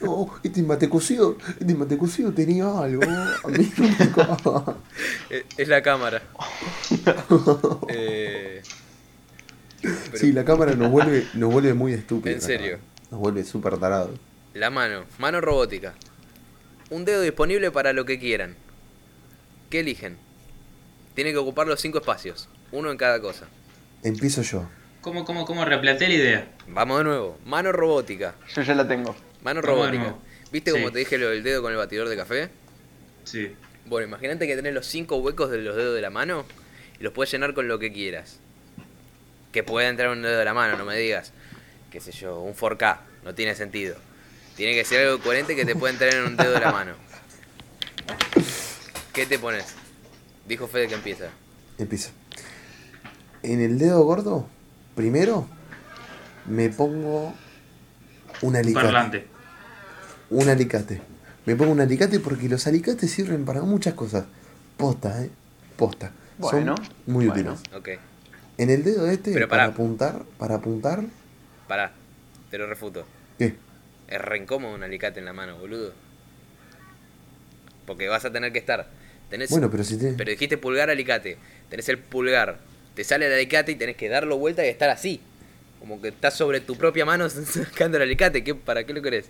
[0.00, 3.04] No, este mate cocido, este mate cocido tenía algo.
[3.04, 4.76] A mí nunca.
[5.56, 6.20] Es la cámara.
[7.88, 8.62] Eh,
[9.82, 12.36] pero Sí, la cámara nos vuelve, nos vuelve muy estúpidos.
[12.36, 12.78] En serio.
[12.78, 12.92] cámara.
[13.10, 14.18] Nos vuelve súper tarados.
[14.54, 15.04] La mano.
[15.18, 15.94] Mano robótica.
[16.90, 18.54] Un dedo disponible para lo que quieran.
[19.70, 20.16] ¿Qué eligen?
[21.14, 22.48] Tiene que ocupar los cinco espacios.
[22.70, 23.46] Uno en cada cosa.
[24.02, 24.68] Empiezo yo.
[25.00, 26.52] ¿Cómo, cómo, cómo replanteé la idea?
[26.68, 27.38] Vamos de nuevo.
[27.44, 28.34] Mano robótica.
[28.54, 29.14] Yo ya la tengo.
[29.42, 30.14] Mano Vamos robótica.
[30.52, 30.76] ¿Viste Sí.
[30.78, 32.50] como te dije lo del dedo con el batidor de café?
[33.24, 33.52] Sí.
[33.86, 36.44] Bueno, imagínate que tenés los cinco huecos de los dedos de la mano
[37.00, 38.38] y los puedes llenar con lo que quieras.
[39.52, 41.32] Que pueda entrar un dedo de la mano, no me digas.
[41.90, 42.98] Qué sé yo, un 4K.
[43.24, 43.96] No tiene sentido.
[44.56, 46.92] Tiene que ser algo coherente que te pueda entrar en un dedo de la mano.
[49.12, 49.66] ¿Qué te pones?
[50.46, 51.26] Dijo Fede que empieza.
[51.78, 52.10] Empieza.
[53.42, 54.46] En el dedo gordo,
[54.94, 55.46] primero,
[56.46, 57.34] me pongo
[58.40, 58.84] un alicate.
[58.84, 59.26] Parlante.
[60.30, 61.02] Un alicate.
[61.44, 64.24] Me pongo un alicate porque los alicates sirven para muchas cosas.
[64.76, 65.30] Posta, eh.
[65.76, 66.12] Posta.
[66.38, 67.52] Bueno, Son muy bueno.
[67.74, 68.00] útiles.
[68.58, 71.02] En el dedo este, Pero para apuntar, para apuntar,
[71.68, 71.92] pará.
[72.50, 73.06] Te lo refuto.
[73.38, 73.54] ¿qué?
[74.08, 75.92] Es re incómodo un alicate en la mano, boludo.
[77.86, 78.88] Porque vas a tener que estar.
[79.30, 80.12] Tenés, Bueno, pero si te...
[80.12, 81.38] pero dijiste pulgar alicate.
[81.70, 82.58] Tenés el pulgar.
[82.94, 85.20] Te sale el alicate y tenés que darlo vuelta y estar así.
[85.80, 88.44] Como que estás sobre tu propia mano sacando el alicate.
[88.44, 89.26] ¿Qué, ¿Para qué lo querés?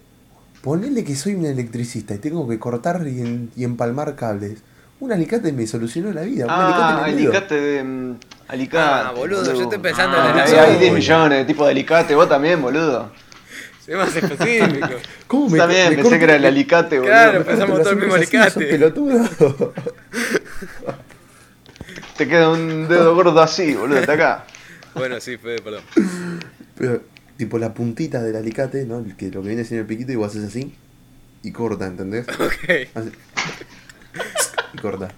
[0.62, 4.58] Ponele que soy un electricista y tengo que cortar y, en- y empalmar cables.
[5.00, 6.44] Un alicate me solucionó la vida.
[6.46, 7.32] Un Ah, alicate en el dedo.
[7.32, 8.14] alicate de.
[8.52, 9.08] Alicate.
[9.08, 10.58] Ah, boludo, yo estoy pensando Ah, en el ahí azul.
[10.58, 13.10] hay 10 millones de tipos de alicate, vos también, boludo.
[13.84, 14.88] Sé más específico.
[15.26, 17.10] ¿Cómo Yo también me pensé corto- que era el alicate, boludo.
[17.12, 18.66] Claro, me pensamos todo el mismo alicate.
[18.66, 19.72] pelotudo.
[22.16, 24.44] Te queda un dedo gordo así, boludo, hasta acá.
[24.94, 25.82] bueno, sí, Fede, perdón.
[26.76, 27.02] Pero,
[27.38, 28.98] tipo la puntita del alicate, ¿no?
[28.98, 30.74] El Que lo que viene siendo el piquito y vos haces así
[31.42, 32.26] y corta, ¿entendés?
[32.28, 32.88] Ok.
[32.94, 33.10] Así.
[34.74, 35.08] Y corta.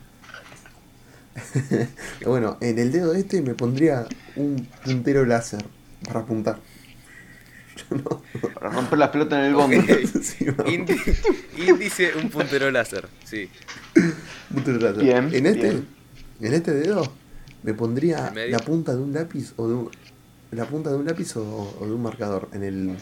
[2.27, 5.65] bueno, en el dedo este me pondría un puntero láser
[6.05, 6.61] para apuntar.
[7.91, 8.23] Yo no.
[8.55, 9.77] Para romper las pelotas en el bombo.
[9.79, 9.91] Ok.
[10.23, 10.47] Sí,
[11.57, 13.09] índice, un puntero láser.
[13.25, 13.49] Sí.
[14.53, 15.03] Puntero láser.
[15.03, 15.89] Bien, En este, bien.
[16.41, 17.13] en este dedo
[17.63, 19.91] me pondría la punta de un lápiz o de un,
[20.53, 22.97] la punta de un lápiz o, o de un marcador en el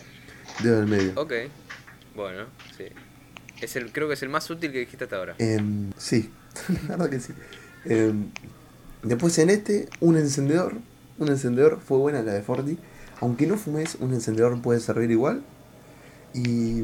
[0.63, 1.13] dedo del medio.
[1.17, 1.33] Ok.
[2.15, 2.85] Bueno, sí.
[3.61, 5.35] Es el, creo que es el más útil que dijiste hasta ahora.
[5.39, 6.31] Em, sí,
[6.89, 7.33] la verdad que sí.
[7.85, 8.31] Em,
[9.03, 10.75] después en este, un encendedor.
[11.19, 12.79] Un encendedor fue buena la de Forti.
[13.21, 15.43] Aunque no fumes, un encendedor puede servir igual.
[16.35, 16.81] Y,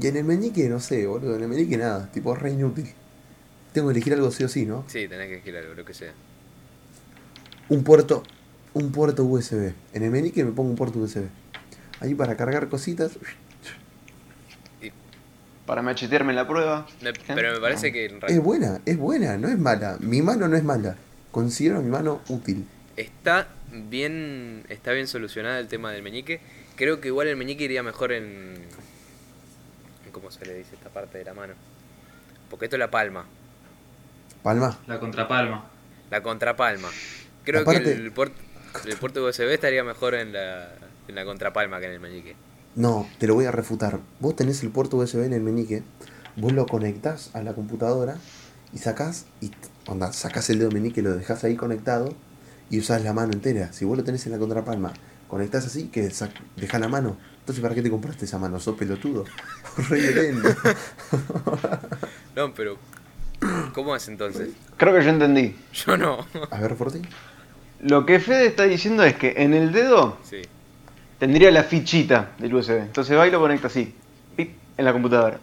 [0.00, 1.36] y en el meñique, no sé, boludo.
[1.36, 2.88] En el meñique nada, tipo es re inútil.
[3.72, 4.84] Tengo que elegir algo sí o sí, ¿no?
[4.86, 6.12] Sí, tenés que elegir algo, lo que sea.
[7.68, 8.22] Un puerto,
[8.74, 9.72] un puerto USB.
[9.92, 11.24] En el meñique me pongo un puerto USB.
[12.00, 13.12] Ahí para cargar cositas.
[15.66, 16.86] Para machetearme en la prueba.
[17.02, 19.96] Me- pero me parece que en Es buena, es buena, no es mala.
[20.00, 20.96] Mi mano no es mala.
[21.30, 22.66] Considero mi mano útil.
[22.96, 26.40] está bien, está bien solucionada el tema del meñique.
[26.76, 28.54] Creo que igual el meñique iría mejor en,
[30.12, 31.54] ¿cómo se le dice esta parte de la mano?
[32.50, 33.24] Porque esto es la palma,
[34.42, 34.78] Palma.
[34.86, 35.64] La contrapalma.
[36.10, 36.88] la contrapalma.
[37.44, 38.36] Creo Aparte- que el, puerto
[38.86, 40.68] el puerto USB estaría mejor en la,
[41.08, 42.34] en la contrapalma que en el meñique.
[42.74, 44.00] No, te lo voy a refutar.
[44.20, 45.82] Vos tenés el puerto USB en el meñique,
[46.36, 48.16] vos lo conectás a la computadora
[48.72, 49.50] y sacás, y
[49.86, 52.14] onda, sacás el dedo meñique, lo dejás ahí conectado
[52.70, 53.72] y usás la mano entera.
[53.72, 54.92] Si vos lo tenés en la contrapalma,
[55.28, 56.02] conectás así, que
[56.56, 57.18] dejás la mano.
[57.40, 58.58] Entonces, ¿para qué te compraste esa mano?
[58.60, 59.24] ¿Sos pelotudo?
[59.88, 60.48] Re violento.
[62.34, 62.78] No, pero
[63.74, 64.48] ¿cómo es entonces?
[64.78, 65.54] Creo que yo entendí.
[65.74, 66.26] Yo no.
[66.50, 67.02] A ver, Forti.
[67.82, 70.40] Lo que Fede está diciendo es que en el dedo Sí.
[71.22, 72.78] Tendría la fichita del USB.
[72.78, 73.94] Entonces va y lo conecta así.
[74.34, 75.38] pip, en la computadora.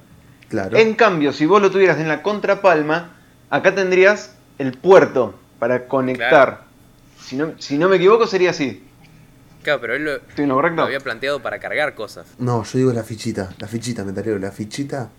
[0.50, 0.78] Claro.
[0.78, 3.16] En cambio, si vos lo tuvieras en la contrapalma,
[3.50, 6.28] acá tendrías el puerto para conectar.
[6.28, 6.58] Claro.
[7.22, 8.84] Si, no, si no me equivoco, sería así.
[9.64, 10.76] Claro, pero él lo, ¿Estoy en lo correcto?
[10.76, 12.28] lo había planteado para cargar cosas.
[12.40, 15.10] No, yo digo la fichita, la fichita, metalero, la fichita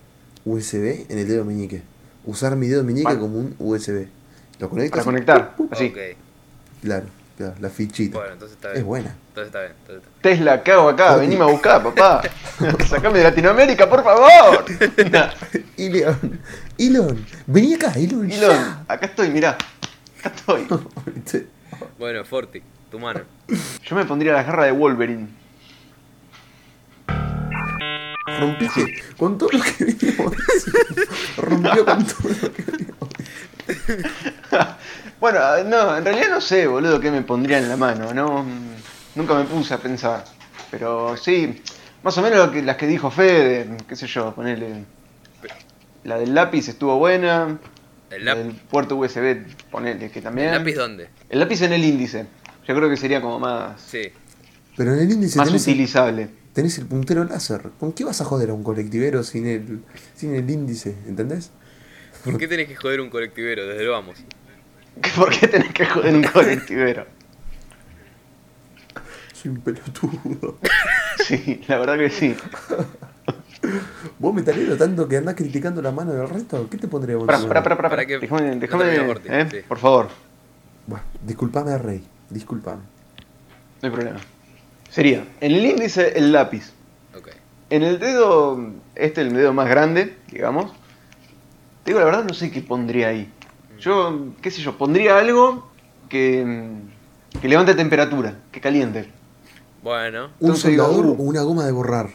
[0.44, 1.81] USB en el dedo meñique.
[2.27, 3.18] Usar mi dedo meñique Vale.
[3.18, 4.09] como un USB.
[4.59, 4.90] Lo conectas.
[4.90, 5.90] Para conectar, así.
[6.83, 7.07] Claro,
[7.40, 8.18] claro, la fichita.
[8.18, 8.87] Bueno, entonces está es bien.
[8.87, 9.16] buena.
[9.29, 9.72] Entonces está bien.
[9.81, 11.16] Entonces está- Tesla, ¿qué hago acá?
[11.16, 12.22] Venime a buscar, papá.
[12.88, 14.64] Sacame de Latinoamérica, por favor.
[15.76, 16.40] Elon,
[16.79, 18.31] Elon, vení acá, Elon.
[18.31, 18.85] Elon, ya.
[18.87, 19.57] acá estoy, mirá.
[20.22, 21.46] Acá estoy.
[21.98, 23.20] Bueno, Forti, tu mano.
[23.85, 25.29] Yo me pondría las garras de Wolverine.
[28.38, 30.35] Rompiste con todo lo que veníamos.
[31.37, 33.09] Rompió con todo lo que veníamos
[35.20, 38.44] Bueno, no, en realidad no sé, boludo, qué me pondría en la mano, ¿no?
[39.14, 40.24] Nunca me puse a pensar.
[40.70, 41.62] Pero sí,
[42.02, 44.85] más o menos lo que, las que dijo Fede, qué sé yo, ponele.
[46.04, 47.59] La del lápiz estuvo buena.
[48.11, 50.48] ¿El, lap- del puerto USB, ponele, que también.
[50.48, 51.09] ¿El lápiz dónde?
[51.28, 52.26] El lápiz en el índice.
[52.66, 54.11] Yo creo que sería como más, Sí.
[54.76, 56.30] Pero en el índice más tenés, el, utilizable.
[56.54, 57.61] tenés el puntero láser.
[57.78, 59.83] ¿Con qué vas a joder a un colectivero sin el,
[60.16, 60.96] sin el índice?
[61.06, 61.50] ¿Entendés?
[62.24, 63.66] ¿Por qué tenés que joder un colectivero?
[63.66, 64.18] Desde lo vamos.
[65.16, 67.06] ¿Por qué tenés que joder un colectivero?
[69.33, 70.59] Soy un pelotudo.
[71.26, 72.35] Sí, la verdad que sí.
[74.18, 77.26] Vos metalero tanto que andás criticando la mano del resto, ¿qué te pondría vos?
[77.26, 77.88] Pará, tu pará, pará, pará.
[77.90, 79.59] Para que Déjame, no déjame, Ortiz, eh, sí.
[79.68, 80.09] por favor.
[80.87, 82.80] Bueno, disculpame, Rey, disculpame.
[83.83, 84.18] No hay problema.
[84.88, 86.72] Sería, en el índice el lápiz.
[87.16, 87.28] Ok.
[87.68, 90.72] En el dedo, este el dedo más grande, digamos.
[91.90, 93.29] Te digo la verdad, no sé qué pondría ahí.
[93.81, 95.68] Yo, qué sé yo, pondría algo
[96.09, 96.70] que,
[97.42, 99.11] que levante temperatura, que caliente.
[99.83, 101.20] Bueno, ¿Un Entonces digo, soldador uh.
[101.20, 102.11] o una goma de borrar?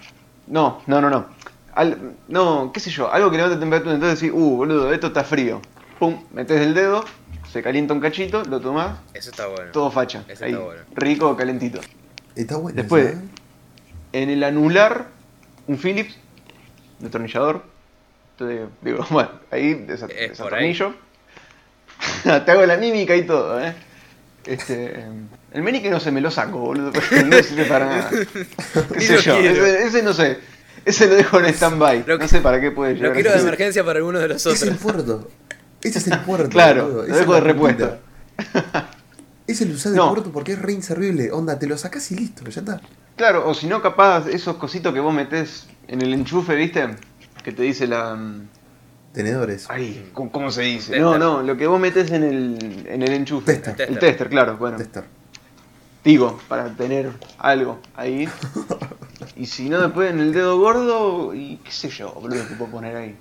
[0.48, 1.26] No, no, no, no.
[1.74, 3.96] Al- no, qué sé yo, algo que levante temperatura.
[3.96, 5.60] Entonces decís, uh, boludo, esto está frío.
[6.00, 7.04] Pum, metes el dedo,
[7.52, 9.74] se calienta un cachito, lo tomás, eso está bueno.
[9.74, 10.20] todo facha.
[10.20, 10.84] Ahí, está bueno.
[10.96, 11.82] rico, calentito.
[12.34, 12.78] Está bueno.
[12.78, 13.18] Después, ¿eh?
[14.14, 15.08] En el anular,
[15.68, 16.16] un Phillips,
[17.00, 17.75] destornillador.
[18.38, 20.94] Entonces, digo, bueno, ahí Es desatornillo.
[22.24, 23.74] Te hago la mímica y todo, ¿eh?
[24.46, 25.04] Este,
[25.54, 26.92] el meñique no se me lo saco, boludo,
[27.26, 28.10] no sirve para nada.
[28.94, 29.40] ¿Qué sé lo yo?
[29.40, 29.66] quiero.
[29.66, 30.38] Ese, ese no sé.
[30.84, 32.04] Ese lo dejo en stand-by.
[32.06, 33.14] Lo No sé para qué puede Lo llegar.
[33.14, 34.82] quiero a de emergencia para alguno de los Es el otros.
[34.84, 35.32] puerto.
[35.82, 36.50] Ese es el puerto.
[36.50, 37.08] Claro, boludo.
[37.08, 37.98] lo dejo es de repuesto.
[39.48, 40.10] Es el usar de No.
[40.10, 41.32] puerto porque es re inservible.
[41.32, 42.82] Onda, te lo sacás y listo, ya está.
[43.16, 46.88] Claro, o si no, capaz esos cositos que vos metés en el enchufe, ¿viste?
[47.46, 48.16] Que te dice la.
[48.16, 48.48] mm,
[49.14, 49.68] Tenedores.
[49.70, 50.94] Ay, ¿cómo se dice?
[50.94, 51.00] Tester.
[51.00, 53.54] No, no, lo que vos metés en el, en el enchufe.
[53.58, 53.88] Tester.
[53.88, 54.78] El tester, claro, bueno.
[54.78, 55.04] Tester.
[56.04, 58.28] Digo, para tener algo ahí.
[59.38, 62.72] Y si no, después en el dedo gordo, y qué sé yo, boludo, que puedo
[62.72, 63.16] poner ahí.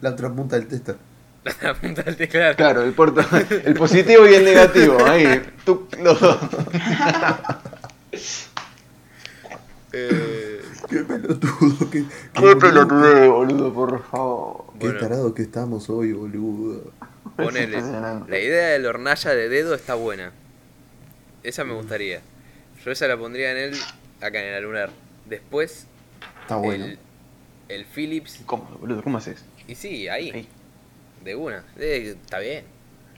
[0.00, 0.96] La otra punta del tester.
[1.62, 2.54] La punta del teclado.
[2.56, 3.22] Claro, el puerto,
[3.64, 6.38] el positivo y el negativo, ahí, tú, los dos.
[9.92, 10.39] Eh,
[10.90, 11.90] Qué pelotudo.
[11.90, 14.64] Qué, Qué pelotudeo, boludo, por favor.
[14.78, 15.00] Qué Bueno.
[15.00, 16.92] tarado que estamos hoy, boludo.
[17.36, 17.80] ponele.
[17.80, 20.32] La idea de la hornalla de dedo está buena.
[21.42, 22.20] Esa me gustaría.
[22.84, 23.78] Yo esa la pondría en el.
[24.20, 24.90] acá en el alunar.
[25.26, 25.86] Después,
[26.42, 26.84] Está bueno.
[26.86, 26.98] el,
[27.68, 28.40] el Philips.
[28.46, 29.02] ¿Cómo, boludo?
[29.02, 29.44] ¿Cómo haces?
[29.68, 30.30] Y sí, ahí.
[30.30, 30.48] Ahí.
[31.24, 31.64] De una.
[31.78, 32.64] Eh, está bien.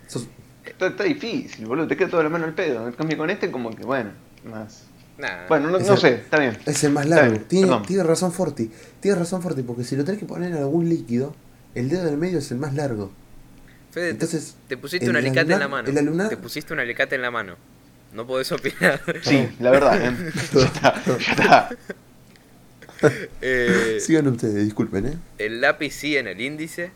[0.09, 0.29] Sos-
[0.65, 2.87] Está, está difícil, boludo, te queda toda la mano al pedo.
[2.87, 4.11] En cambio con este, como que, bueno,
[4.45, 4.85] más.
[5.49, 6.59] Bueno, no, Es no el- sé, está bien.
[6.67, 7.39] Es el más largo.
[7.41, 8.71] Tiene, razón Forti.
[9.01, 11.35] Tiene razón Forti, porque si lo tenés que poner en algún líquido,
[11.75, 13.11] el dedo del medio es el más largo.
[13.91, 15.89] Fede, te- Entonces, te pusiste un alicate en la mano.
[15.89, 17.57] el alunar- Te pusiste un alicate en la mano.
[18.15, 19.01] No podés opinar.
[19.23, 20.33] Sí, la verdad, ¿eh?
[20.55, 21.69] ya está, ya está.
[23.41, 25.19] Eh, Sigan ustedes, disculpen, ¿eh?
[25.39, 26.93] El lápiz sí en el índice.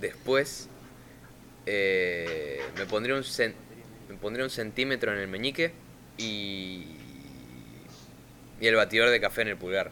[0.00, 0.68] Después
[1.66, 3.22] eh, me pondría un
[4.08, 5.72] me pondría un centímetro en el meñique
[6.18, 6.86] y
[8.60, 9.90] y el batidor de café en el pulgar.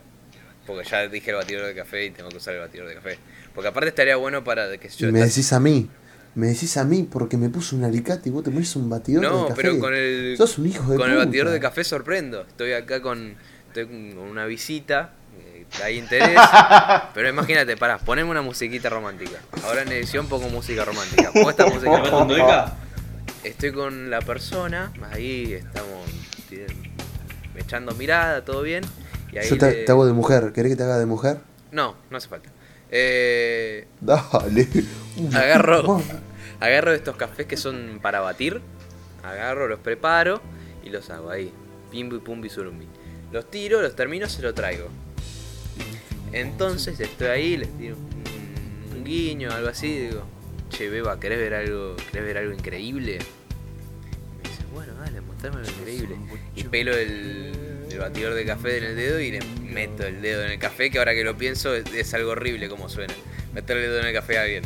[0.67, 3.19] Porque ya dije el batidor de café y tengo que usar el batidor de café.
[3.55, 5.91] Porque aparte estaría bueno para que yo me estás- decís a mí.
[6.35, 9.23] Me decís a mí porque me puse un alicate y vos te pones un batidor
[9.23, 9.63] de No, café.
[9.63, 12.41] pero con el Sos un hijo de con el batidor de café sorprendo.
[12.43, 13.37] Estoy acá con
[13.69, 16.37] estoy con una visita, eh, hay interés.
[17.15, 19.39] pero imagínate, pará, poneme una musiquita romántica.
[19.65, 21.31] Ahora en edición pongo música romántica.
[21.33, 22.75] Pongo esta música ¿Te falta un doica?
[23.45, 26.01] Estoy con la persona, ahí estamos
[27.57, 28.85] echando mirada, todo bien.
[29.33, 30.53] Y ahí Yo te, le- te hago de mujer.
[30.53, 31.39] ¿Querés que te haga de mujer?
[31.71, 32.51] No, no hace falta.
[32.91, 34.69] Eh, Dale.
[35.35, 36.03] agarro,
[36.61, 38.61] agarro estos cafés que son para batir.
[39.23, 40.41] Agarro, los preparo
[40.83, 41.53] y los hago ahí.
[41.91, 42.87] Pimbi, pumbi, surumbi.
[43.33, 44.89] Los tiro, los termino, se lo traigo.
[46.33, 47.97] Entonces estoy ahí, les tiro
[48.95, 50.23] un guiño, algo así, digo,
[50.77, 53.13] che, Beba, ¿querés ver algo, ¿querés ver algo increíble?
[53.15, 56.17] Y me dice, bueno, dale, mostrame lo increíble.
[56.57, 57.53] Y pelo el,
[57.91, 60.91] el batidor de café en el dedo y le meto el dedo en el café,
[60.91, 63.15] que ahora que lo pienso es, es algo horrible como suena.
[63.55, 64.65] Meter el dedo en el café a alguien.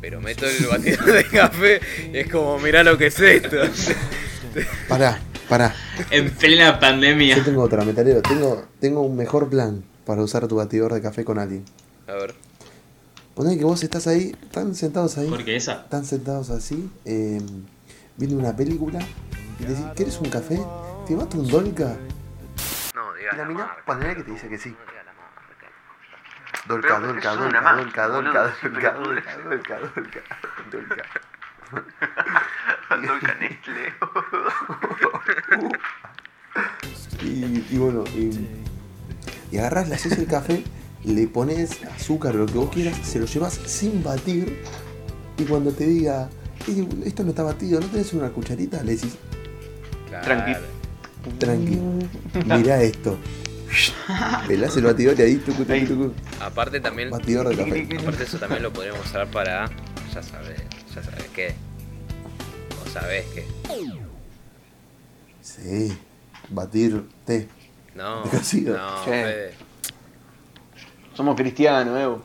[0.00, 1.80] Pero meto el batidor de café
[2.12, 3.56] y es como, mirá lo que es esto.
[4.88, 5.74] Pará, pará.
[6.10, 7.44] En plena Yo pandemia.
[7.44, 8.22] tengo otra, metalero.
[8.22, 11.64] Tengo, tengo un mejor plan para usar tu batidor de café con alguien.
[12.06, 12.34] A ver.
[13.36, 15.28] Poné que vos estás ahí, están sentados ahí.
[15.28, 15.82] Porque esa.
[15.82, 17.38] Están sentados así, eh,
[18.16, 18.98] viendo una película.
[19.60, 20.58] Y te decís, ¿quieres un café?
[21.06, 21.96] ¿Te mata un dolca?
[22.94, 24.74] No, diga Y la mina, ponele que te dice que sí.
[26.66, 27.68] Dolca, dolca, dolca,
[28.08, 30.22] dolca, dolca, dolca, pero- dolca, dolca, dolca,
[30.72, 31.04] dolca.
[37.22, 38.48] Y, y bueno, y,
[39.52, 40.64] y agarras, le haces el café,
[41.06, 44.58] le pones azúcar o lo que vos quieras, se lo llevas sin batir.
[45.38, 46.28] Y cuando te diga,
[46.68, 48.82] "Eh, esto no está batido, ¿no tenés una cucharita?
[48.82, 49.14] Le decís,
[50.22, 50.52] Tranqui.
[51.38, 51.78] tranqui,
[52.46, 53.18] mirá esto.
[54.48, 56.12] Pelás el batidor y ahí, tucu, tucu, tucu.
[56.40, 57.88] Aparte también, batidor de café.
[58.00, 59.68] aparte eso también lo podríamos usar para,
[60.14, 60.60] ya sabes,
[60.94, 61.54] ya sabes qué.
[62.84, 63.44] O sabés qué.
[65.42, 65.96] Sí,
[66.48, 67.48] batir té.
[67.94, 68.30] No, no.
[71.16, 72.22] Somos cristianos, Evo.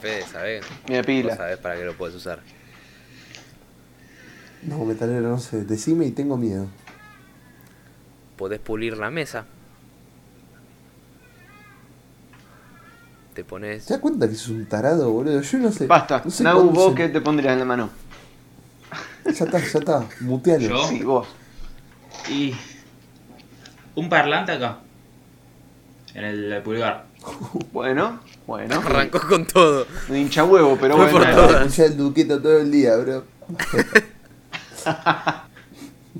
[0.00, 0.64] Fede, ¿sabés?
[0.88, 1.36] Mira pila.
[1.36, 2.40] sabés para qué lo puedes usar.
[4.62, 5.64] No, metalero, no sé.
[5.64, 6.66] Decime y tengo miedo.
[8.36, 9.44] Podés pulir la mesa.
[13.34, 13.86] Te pones.
[13.86, 15.40] ¿Te das cuenta que sos un tarado, boludo?
[15.40, 15.86] Yo no sé.
[15.86, 16.22] Basta.
[16.24, 17.90] No sé vos se- qué te pondrías en la mano.
[19.24, 20.06] Ya está, ya está.
[20.20, 20.68] Mutealo.
[20.68, 20.88] Yo.
[20.88, 21.28] Sí, vos.
[22.28, 22.54] Y.
[23.94, 24.78] Un parlante acá.
[26.14, 27.06] En el pulgar.
[27.72, 28.76] Bueno, bueno.
[28.76, 29.86] Arrancó con todo.
[30.08, 31.18] Un hincha huevo, pero Fue bueno.
[31.18, 31.34] por eh.
[31.34, 31.58] todo.
[31.60, 33.24] Escuchá el duqueto todo el día, bro.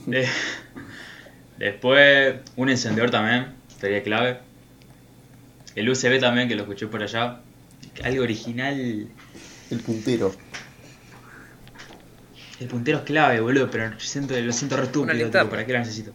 [0.07, 0.29] De-
[1.59, 3.55] Después, un encendedor también.
[3.81, 4.41] Sería clave.
[5.75, 7.41] El USB también, que lo escuché por allá.
[8.03, 9.09] Algo original.
[9.71, 10.33] El puntero.
[12.61, 15.49] El puntero es clave, boludo, pero yo siento, lo siento re estúpido.
[15.51, 16.13] ¿para qué lo necesito?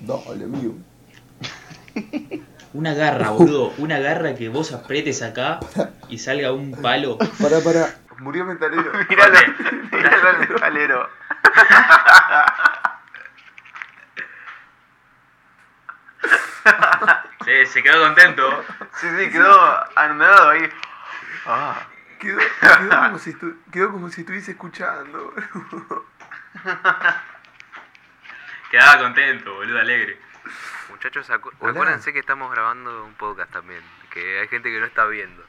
[0.00, 0.76] Dale, amigo.
[2.72, 5.60] Una garra, boludo, una garra que vos apretes acá
[6.08, 7.18] y salga un palo.
[7.18, 7.86] Pará, pará.
[8.18, 8.92] Murió metalero.
[9.08, 9.38] Miralo,
[9.90, 11.08] miralo al metalero.
[17.44, 18.64] Sí, se quedó contento.
[19.00, 20.68] Sí, sí, quedó anonadado ahí.
[21.46, 21.74] Ah.
[22.20, 25.34] Quedó, quedó como, si estu- quedó como si estuviese escuchando.
[28.70, 30.20] Quedaba contento, boludo, alegre.
[30.90, 31.72] Muchachos, acu- Hola.
[31.72, 33.80] acuérdense que estamos grabando un podcast también.
[34.12, 35.42] Que hay gente que no está viendo.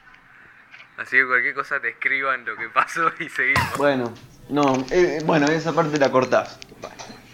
[0.96, 3.76] Así que cualquier cosa te escriban lo que pasó y seguimos.
[3.76, 4.14] Bueno,
[4.48, 6.58] no, eh, bueno, esa parte la cortás.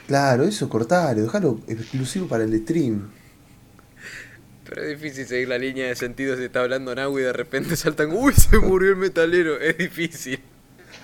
[0.07, 3.11] Claro, eso cortalo, dejalo exclusivo para el stream.
[4.65, 7.77] Pero es difícil seguir la línea de sentido si está hablando Nau y de repente
[7.77, 8.11] saltan.
[8.13, 9.59] ¡Uy, se murió el metalero!
[9.61, 10.41] Es difícil.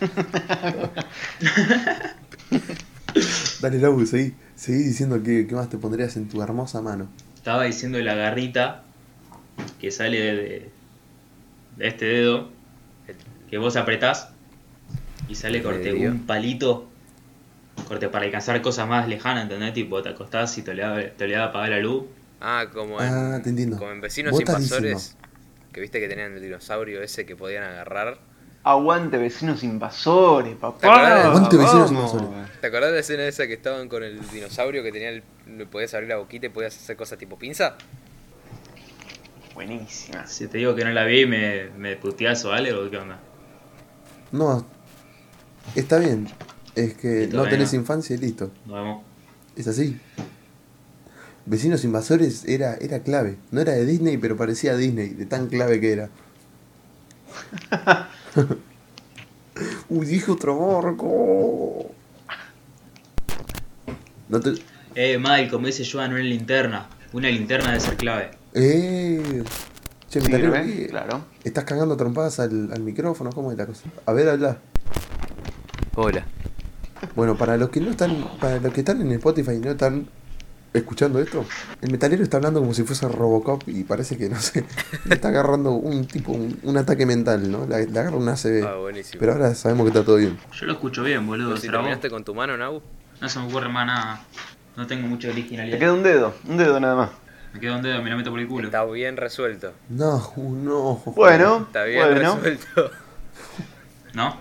[3.61, 7.09] Dale, Lau, seguí, seguí diciendo qué, qué más te pondrías en tu hermosa mano.
[7.37, 8.83] Estaba diciendo la garrita
[9.81, 10.71] que sale de,
[11.77, 12.51] de este dedo,
[13.49, 14.31] que vos apretás
[15.29, 16.89] y sale corte un palito,
[17.87, 19.75] corte para alcanzar cosas más lejanas, ¿entendés?
[19.75, 22.05] Tipo, te acostás y te de apagar la luz.
[22.41, 23.79] Ah, como en, Ah, te entiendo.
[23.79, 25.17] como en Vecinos Invasores.
[25.73, 28.19] Que viste que tenían el dinosaurio ese que podían agarrar.
[28.67, 31.23] Aguante vecinos invasores, ¿Te papá.
[31.23, 32.29] Aguante, vecinos invasores.
[32.61, 35.67] ¿Te acordás de la escena esa que estaban con el dinosaurio que tenía el, le
[35.67, 37.77] podías abrir la boquita y podías hacer cosas tipo pinza?
[39.55, 40.27] Buenísima.
[40.27, 42.91] Si te digo que no la vi, ¿me, me puteás o algo?
[42.91, 43.21] ¿Qué onda?
[44.33, 44.67] No,
[45.77, 46.29] está bien.
[46.75, 48.51] Es que no tenés infancia y listo.
[48.67, 49.05] Nos vemos.
[49.55, 50.01] Es así.
[51.45, 53.37] Vecinos Invasores era, era clave.
[53.53, 56.11] No era de Disney, pero parecía Disney, de tan clave que era.
[59.89, 61.91] Uy, dije otro barco.
[64.29, 64.55] No te...
[64.95, 66.89] Eh, Mike, como dice Joan, una linterna.
[67.13, 68.31] Una linterna debe ser clave.
[68.55, 69.43] Eh.
[70.09, 70.21] Che.
[70.21, 70.87] ¿qué?
[70.89, 71.25] Claro.
[71.45, 73.31] ¿Estás cagando trompadas al, al micrófono?
[73.31, 73.89] ¿Cómo es la cosa?
[74.07, 74.59] A ver, habla.
[75.95, 76.25] Hola.
[77.15, 80.09] Bueno, para los que no están, para los que están en Spotify y no están
[80.79, 81.45] escuchando esto,
[81.81, 84.65] el metalero está hablando como si fuese Robocop y parece que no sé,
[85.05, 87.67] le está agarrando un tipo, un, un ataque mental, ¿no?
[87.67, 88.65] Le, le agarra un ACV.
[88.67, 89.21] Ah, buenísimo.
[89.21, 90.39] Pero ahora sabemos que está todo bien.
[90.53, 91.49] Yo lo escucho bien, boludo.
[91.51, 92.83] Pero si terminaste con tu mano, Nau.
[93.21, 94.25] No se me ocurre más nada.
[94.77, 95.79] No tengo mucha Te originalidad.
[95.79, 97.11] queda un dedo, un dedo nada más.
[97.55, 98.67] Me quedo un dedo, me lo meto por el culo.
[98.67, 99.73] Está bien resuelto.
[99.89, 101.03] No, no.
[101.17, 102.35] Bueno, Está bien bueno.
[102.37, 102.91] resuelto.
[104.13, 104.37] ¿No?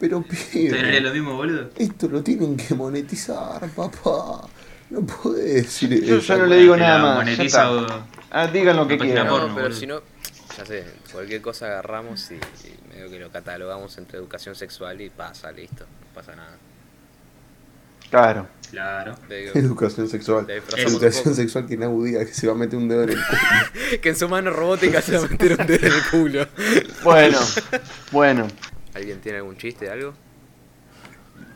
[0.00, 1.70] Pero ¿Te haría pibe, lo mismo, boludo?
[1.76, 4.48] esto lo tienen que monetizar, papá.
[4.92, 6.34] No podés decir Yo eso.
[6.34, 7.36] ya no le digo nada más.
[7.36, 8.04] ya está.
[8.30, 9.26] Ah, digan lo que quieran.
[9.26, 9.72] No, pero boludo.
[9.72, 10.02] si no,
[10.56, 15.08] ya sé, cualquier cosa agarramos y, y medio que lo catalogamos entre educación sexual y
[15.08, 16.58] pasa, listo, no pasa nada.
[18.10, 18.46] Claro.
[18.70, 19.16] Claro.
[19.30, 20.46] Digo, Educación sexual.
[20.50, 24.00] Educación sexual que diga que se va a meter un dedo en el culo.
[24.02, 26.46] que en su mano robótica se va a meter un dedo en el culo.
[27.02, 27.38] Bueno,
[28.10, 28.46] bueno.
[28.94, 30.12] ¿Alguien tiene algún chiste, algo?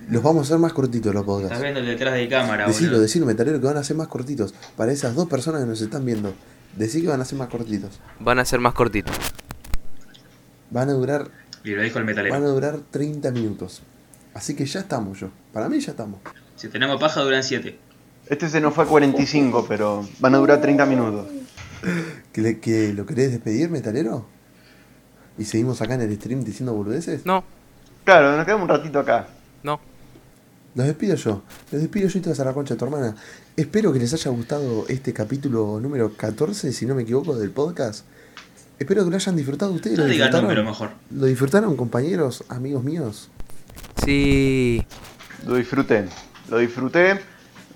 [0.09, 1.63] Los vamos a hacer más cortitos los Estás podcasts.
[1.63, 3.03] viendo el detrás de cámara, Decilo, boludo.
[3.03, 4.55] decilo, metalero, que van a ser más cortitos.
[4.77, 6.33] Para esas dos personas que nos están viendo.
[6.77, 7.99] Decí que van a ser más cortitos.
[8.21, 9.17] Van a ser más cortitos.
[10.71, 11.29] Van a durar,
[11.65, 12.53] Y lo dijo el van a metalero.
[12.53, 13.83] durar 30 minutos.
[14.35, 15.31] Así que ya estamos yo.
[15.53, 16.21] Para mí ya estamos.
[16.55, 17.79] Si tenemos paja, duran 7.
[18.29, 21.27] Este se nos fue a 45, pero van a durar 30 minutos.
[22.33, 24.27] ¿Que, le- que lo querés despedir, metalero?
[25.39, 27.25] ¿Y seguimos acá en el stream diciendo boludeces?
[27.27, 27.45] No,
[28.05, 29.27] Claro, nos quedamos un ratito acá.
[29.63, 29.81] no.
[30.77, 31.43] Los despido yo.
[31.73, 33.17] Los despido yo y te vas a la concha de tu hermana.
[33.57, 38.05] Espero que les haya gustado este capítulo número 14, si no me equivoco, del podcast.
[38.79, 39.97] Espero que lo hayan disfrutado ustedes.
[39.97, 40.55] No ¿Lo digas disfrutaron?
[40.55, 40.91] número mejor.
[41.11, 43.31] ¿Lo disfrutaron, compañeros, amigos míos?
[44.05, 44.85] Sí.
[45.47, 46.05] Lo disfruté.
[46.51, 47.21] Lo disfruté.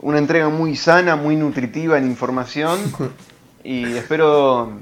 [0.00, 2.78] Una entrega muy sana, muy nutritiva en información.
[3.62, 4.72] Y espero,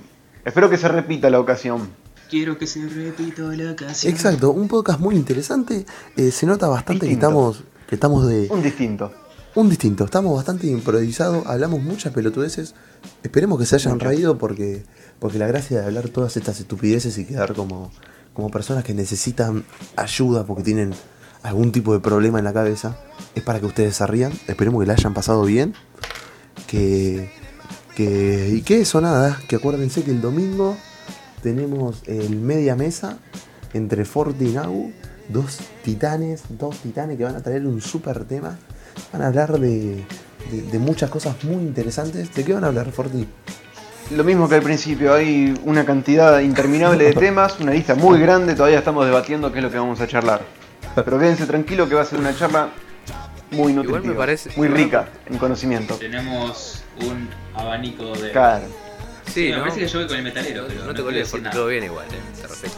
[0.44, 1.88] espero que se repita la ocasión.
[2.30, 4.12] Quiero que se repita la canción.
[4.12, 5.84] Exacto, un podcast muy interesante.
[6.16, 9.10] eh, se nota bastante que estamos, que estamos de Un distinto.
[9.54, 10.04] un distinto.
[10.04, 12.74] Estamos bastante improvisados, hablamos muchas pelotudeces.
[13.22, 14.08] Esperemos que se hayan Muchas.
[14.08, 14.84] reído porque,
[15.18, 17.90] porque la gracia de hablar todas estas estupideces y quedar como,
[18.34, 19.64] como personas que necesitan
[19.96, 20.92] ayuda porque tienen
[21.42, 22.98] algún tipo de problema en la cabeza
[23.34, 24.32] es para que ustedes se rían.
[24.46, 25.74] Esperemos que la hayan pasado bien.
[26.66, 27.30] Que,
[27.96, 30.76] que, y que eso nada, que acuérdense que el domingo
[31.42, 33.18] tenemos el media mesa
[33.72, 34.92] entre Forti y Nagu,
[35.28, 38.58] dos titanes, dos titanes que van a traer un super tema.
[39.12, 40.04] Van a hablar de,
[40.50, 42.34] de- de muchas cosas muy interesantes.
[42.34, 43.26] ¿De qué van a hablar, Forti?
[44.16, 48.54] Lo mismo que al principio, hay una cantidad interminable de temas, una lista muy grande,
[48.54, 50.40] todavía estamos debatiendo qué es lo que vamos a charlar.
[50.94, 52.70] Pero quédense tranquilos que va a ser una charla
[53.50, 55.94] muy nutritiva, me parece- muy rica en conocimiento.
[55.96, 58.30] Tenemos un abanico de.
[58.32, 58.64] Claro.
[59.32, 59.60] Sí, me ¿no?
[59.60, 61.54] parece que yo voy con el metalero, pero no no te colgues decir porque nada.
[61.54, 62.40] todo bien igual, eh.
[62.40, 62.74] Te respeto.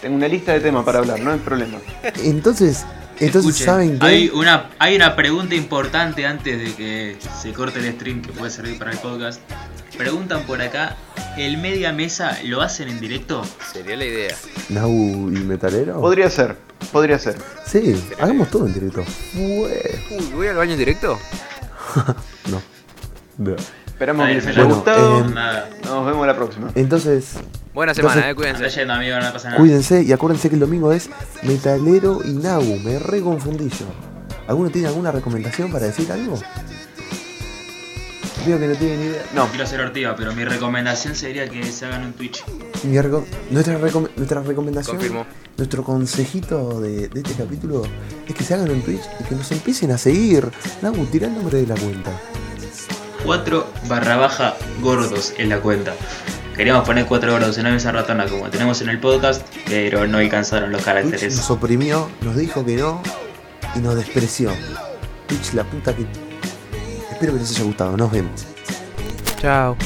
[0.00, 1.78] Tengo una lista de temas para hablar, no hay problema.
[2.22, 2.84] Entonces,
[3.18, 4.06] entonces Escuchen, ¿saben qué?
[4.06, 8.50] hay una, hay una pregunta importante antes de que se corte el stream que puede
[8.50, 9.40] servir para el podcast.
[9.98, 10.96] Preguntan por acá,
[11.36, 13.42] ¿el media mesa lo hacen en directo?
[13.72, 14.34] Sería la idea.
[14.70, 16.00] Nau y Metalero.
[16.00, 16.56] Podría ser,
[16.90, 17.36] podría ser.
[17.66, 19.04] Sí, hagamos todo en directo.
[19.34, 21.18] Uy, ¿voy al baño en directo?
[22.50, 22.62] No.
[23.38, 23.56] No.
[23.86, 25.18] Esperamos que les haya bueno, gustado.
[25.20, 25.70] em, Nada.
[25.84, 26.70] Nos vemos la próxima.
[26.74, 27.36] Entonces,
[27.72, 28.34] Buena semana, Entonces- eh.
[28.34, 28.78] Cuídense.
[28.80, 29.60] yendo, amigo, no pasa nada.
[29.60, 31.08] cuídense y acuérdense que el domingo es
[31.42, 32.78] Metalero y Nagu.
[32.84, 33.86] Me reconfundí yo.
[34.48, 36.38] ¿Alguno tiene alguna recomendación para decir algo?
[38.46, 39.22] Veo que no tiene ni idea.
[39.34, 42.42] No quiero ser ortiva, pero mi recomendación sería que se hagan un Twitch.
[42.84, 45.26] Mi reco- nuestra, recom- nuestra recomendación, Confirmo.
[45.58, 47.82] nuestro consejito de, de este capítulo
[48.26, 50.50] es que se hagan en Twitch y que nos empiecen a seguir.
[50.82, 52.10] Nagu, tira el nombre de la cuenta.
[53.24, 55.92] 4 barra baja gordos en la cuenta.
[56.56, 60.18] Queríamos poner 4 gordos en una mesa ratona como tenemos en el podcast, pero no
[60.18, 61.36] alcanzaron los Twitch caracteres.
[61.36, 63.02] nos oprimió, nos dijo que no
[63.74, 64.50] y nos despreció.
[65.26, 66.06] Twitch, la puta que.
[67.12, 67.96] Espero que les haya gustado.
[67.96, 68.46] Nos vemos.
[69.40, 69.76] Chao.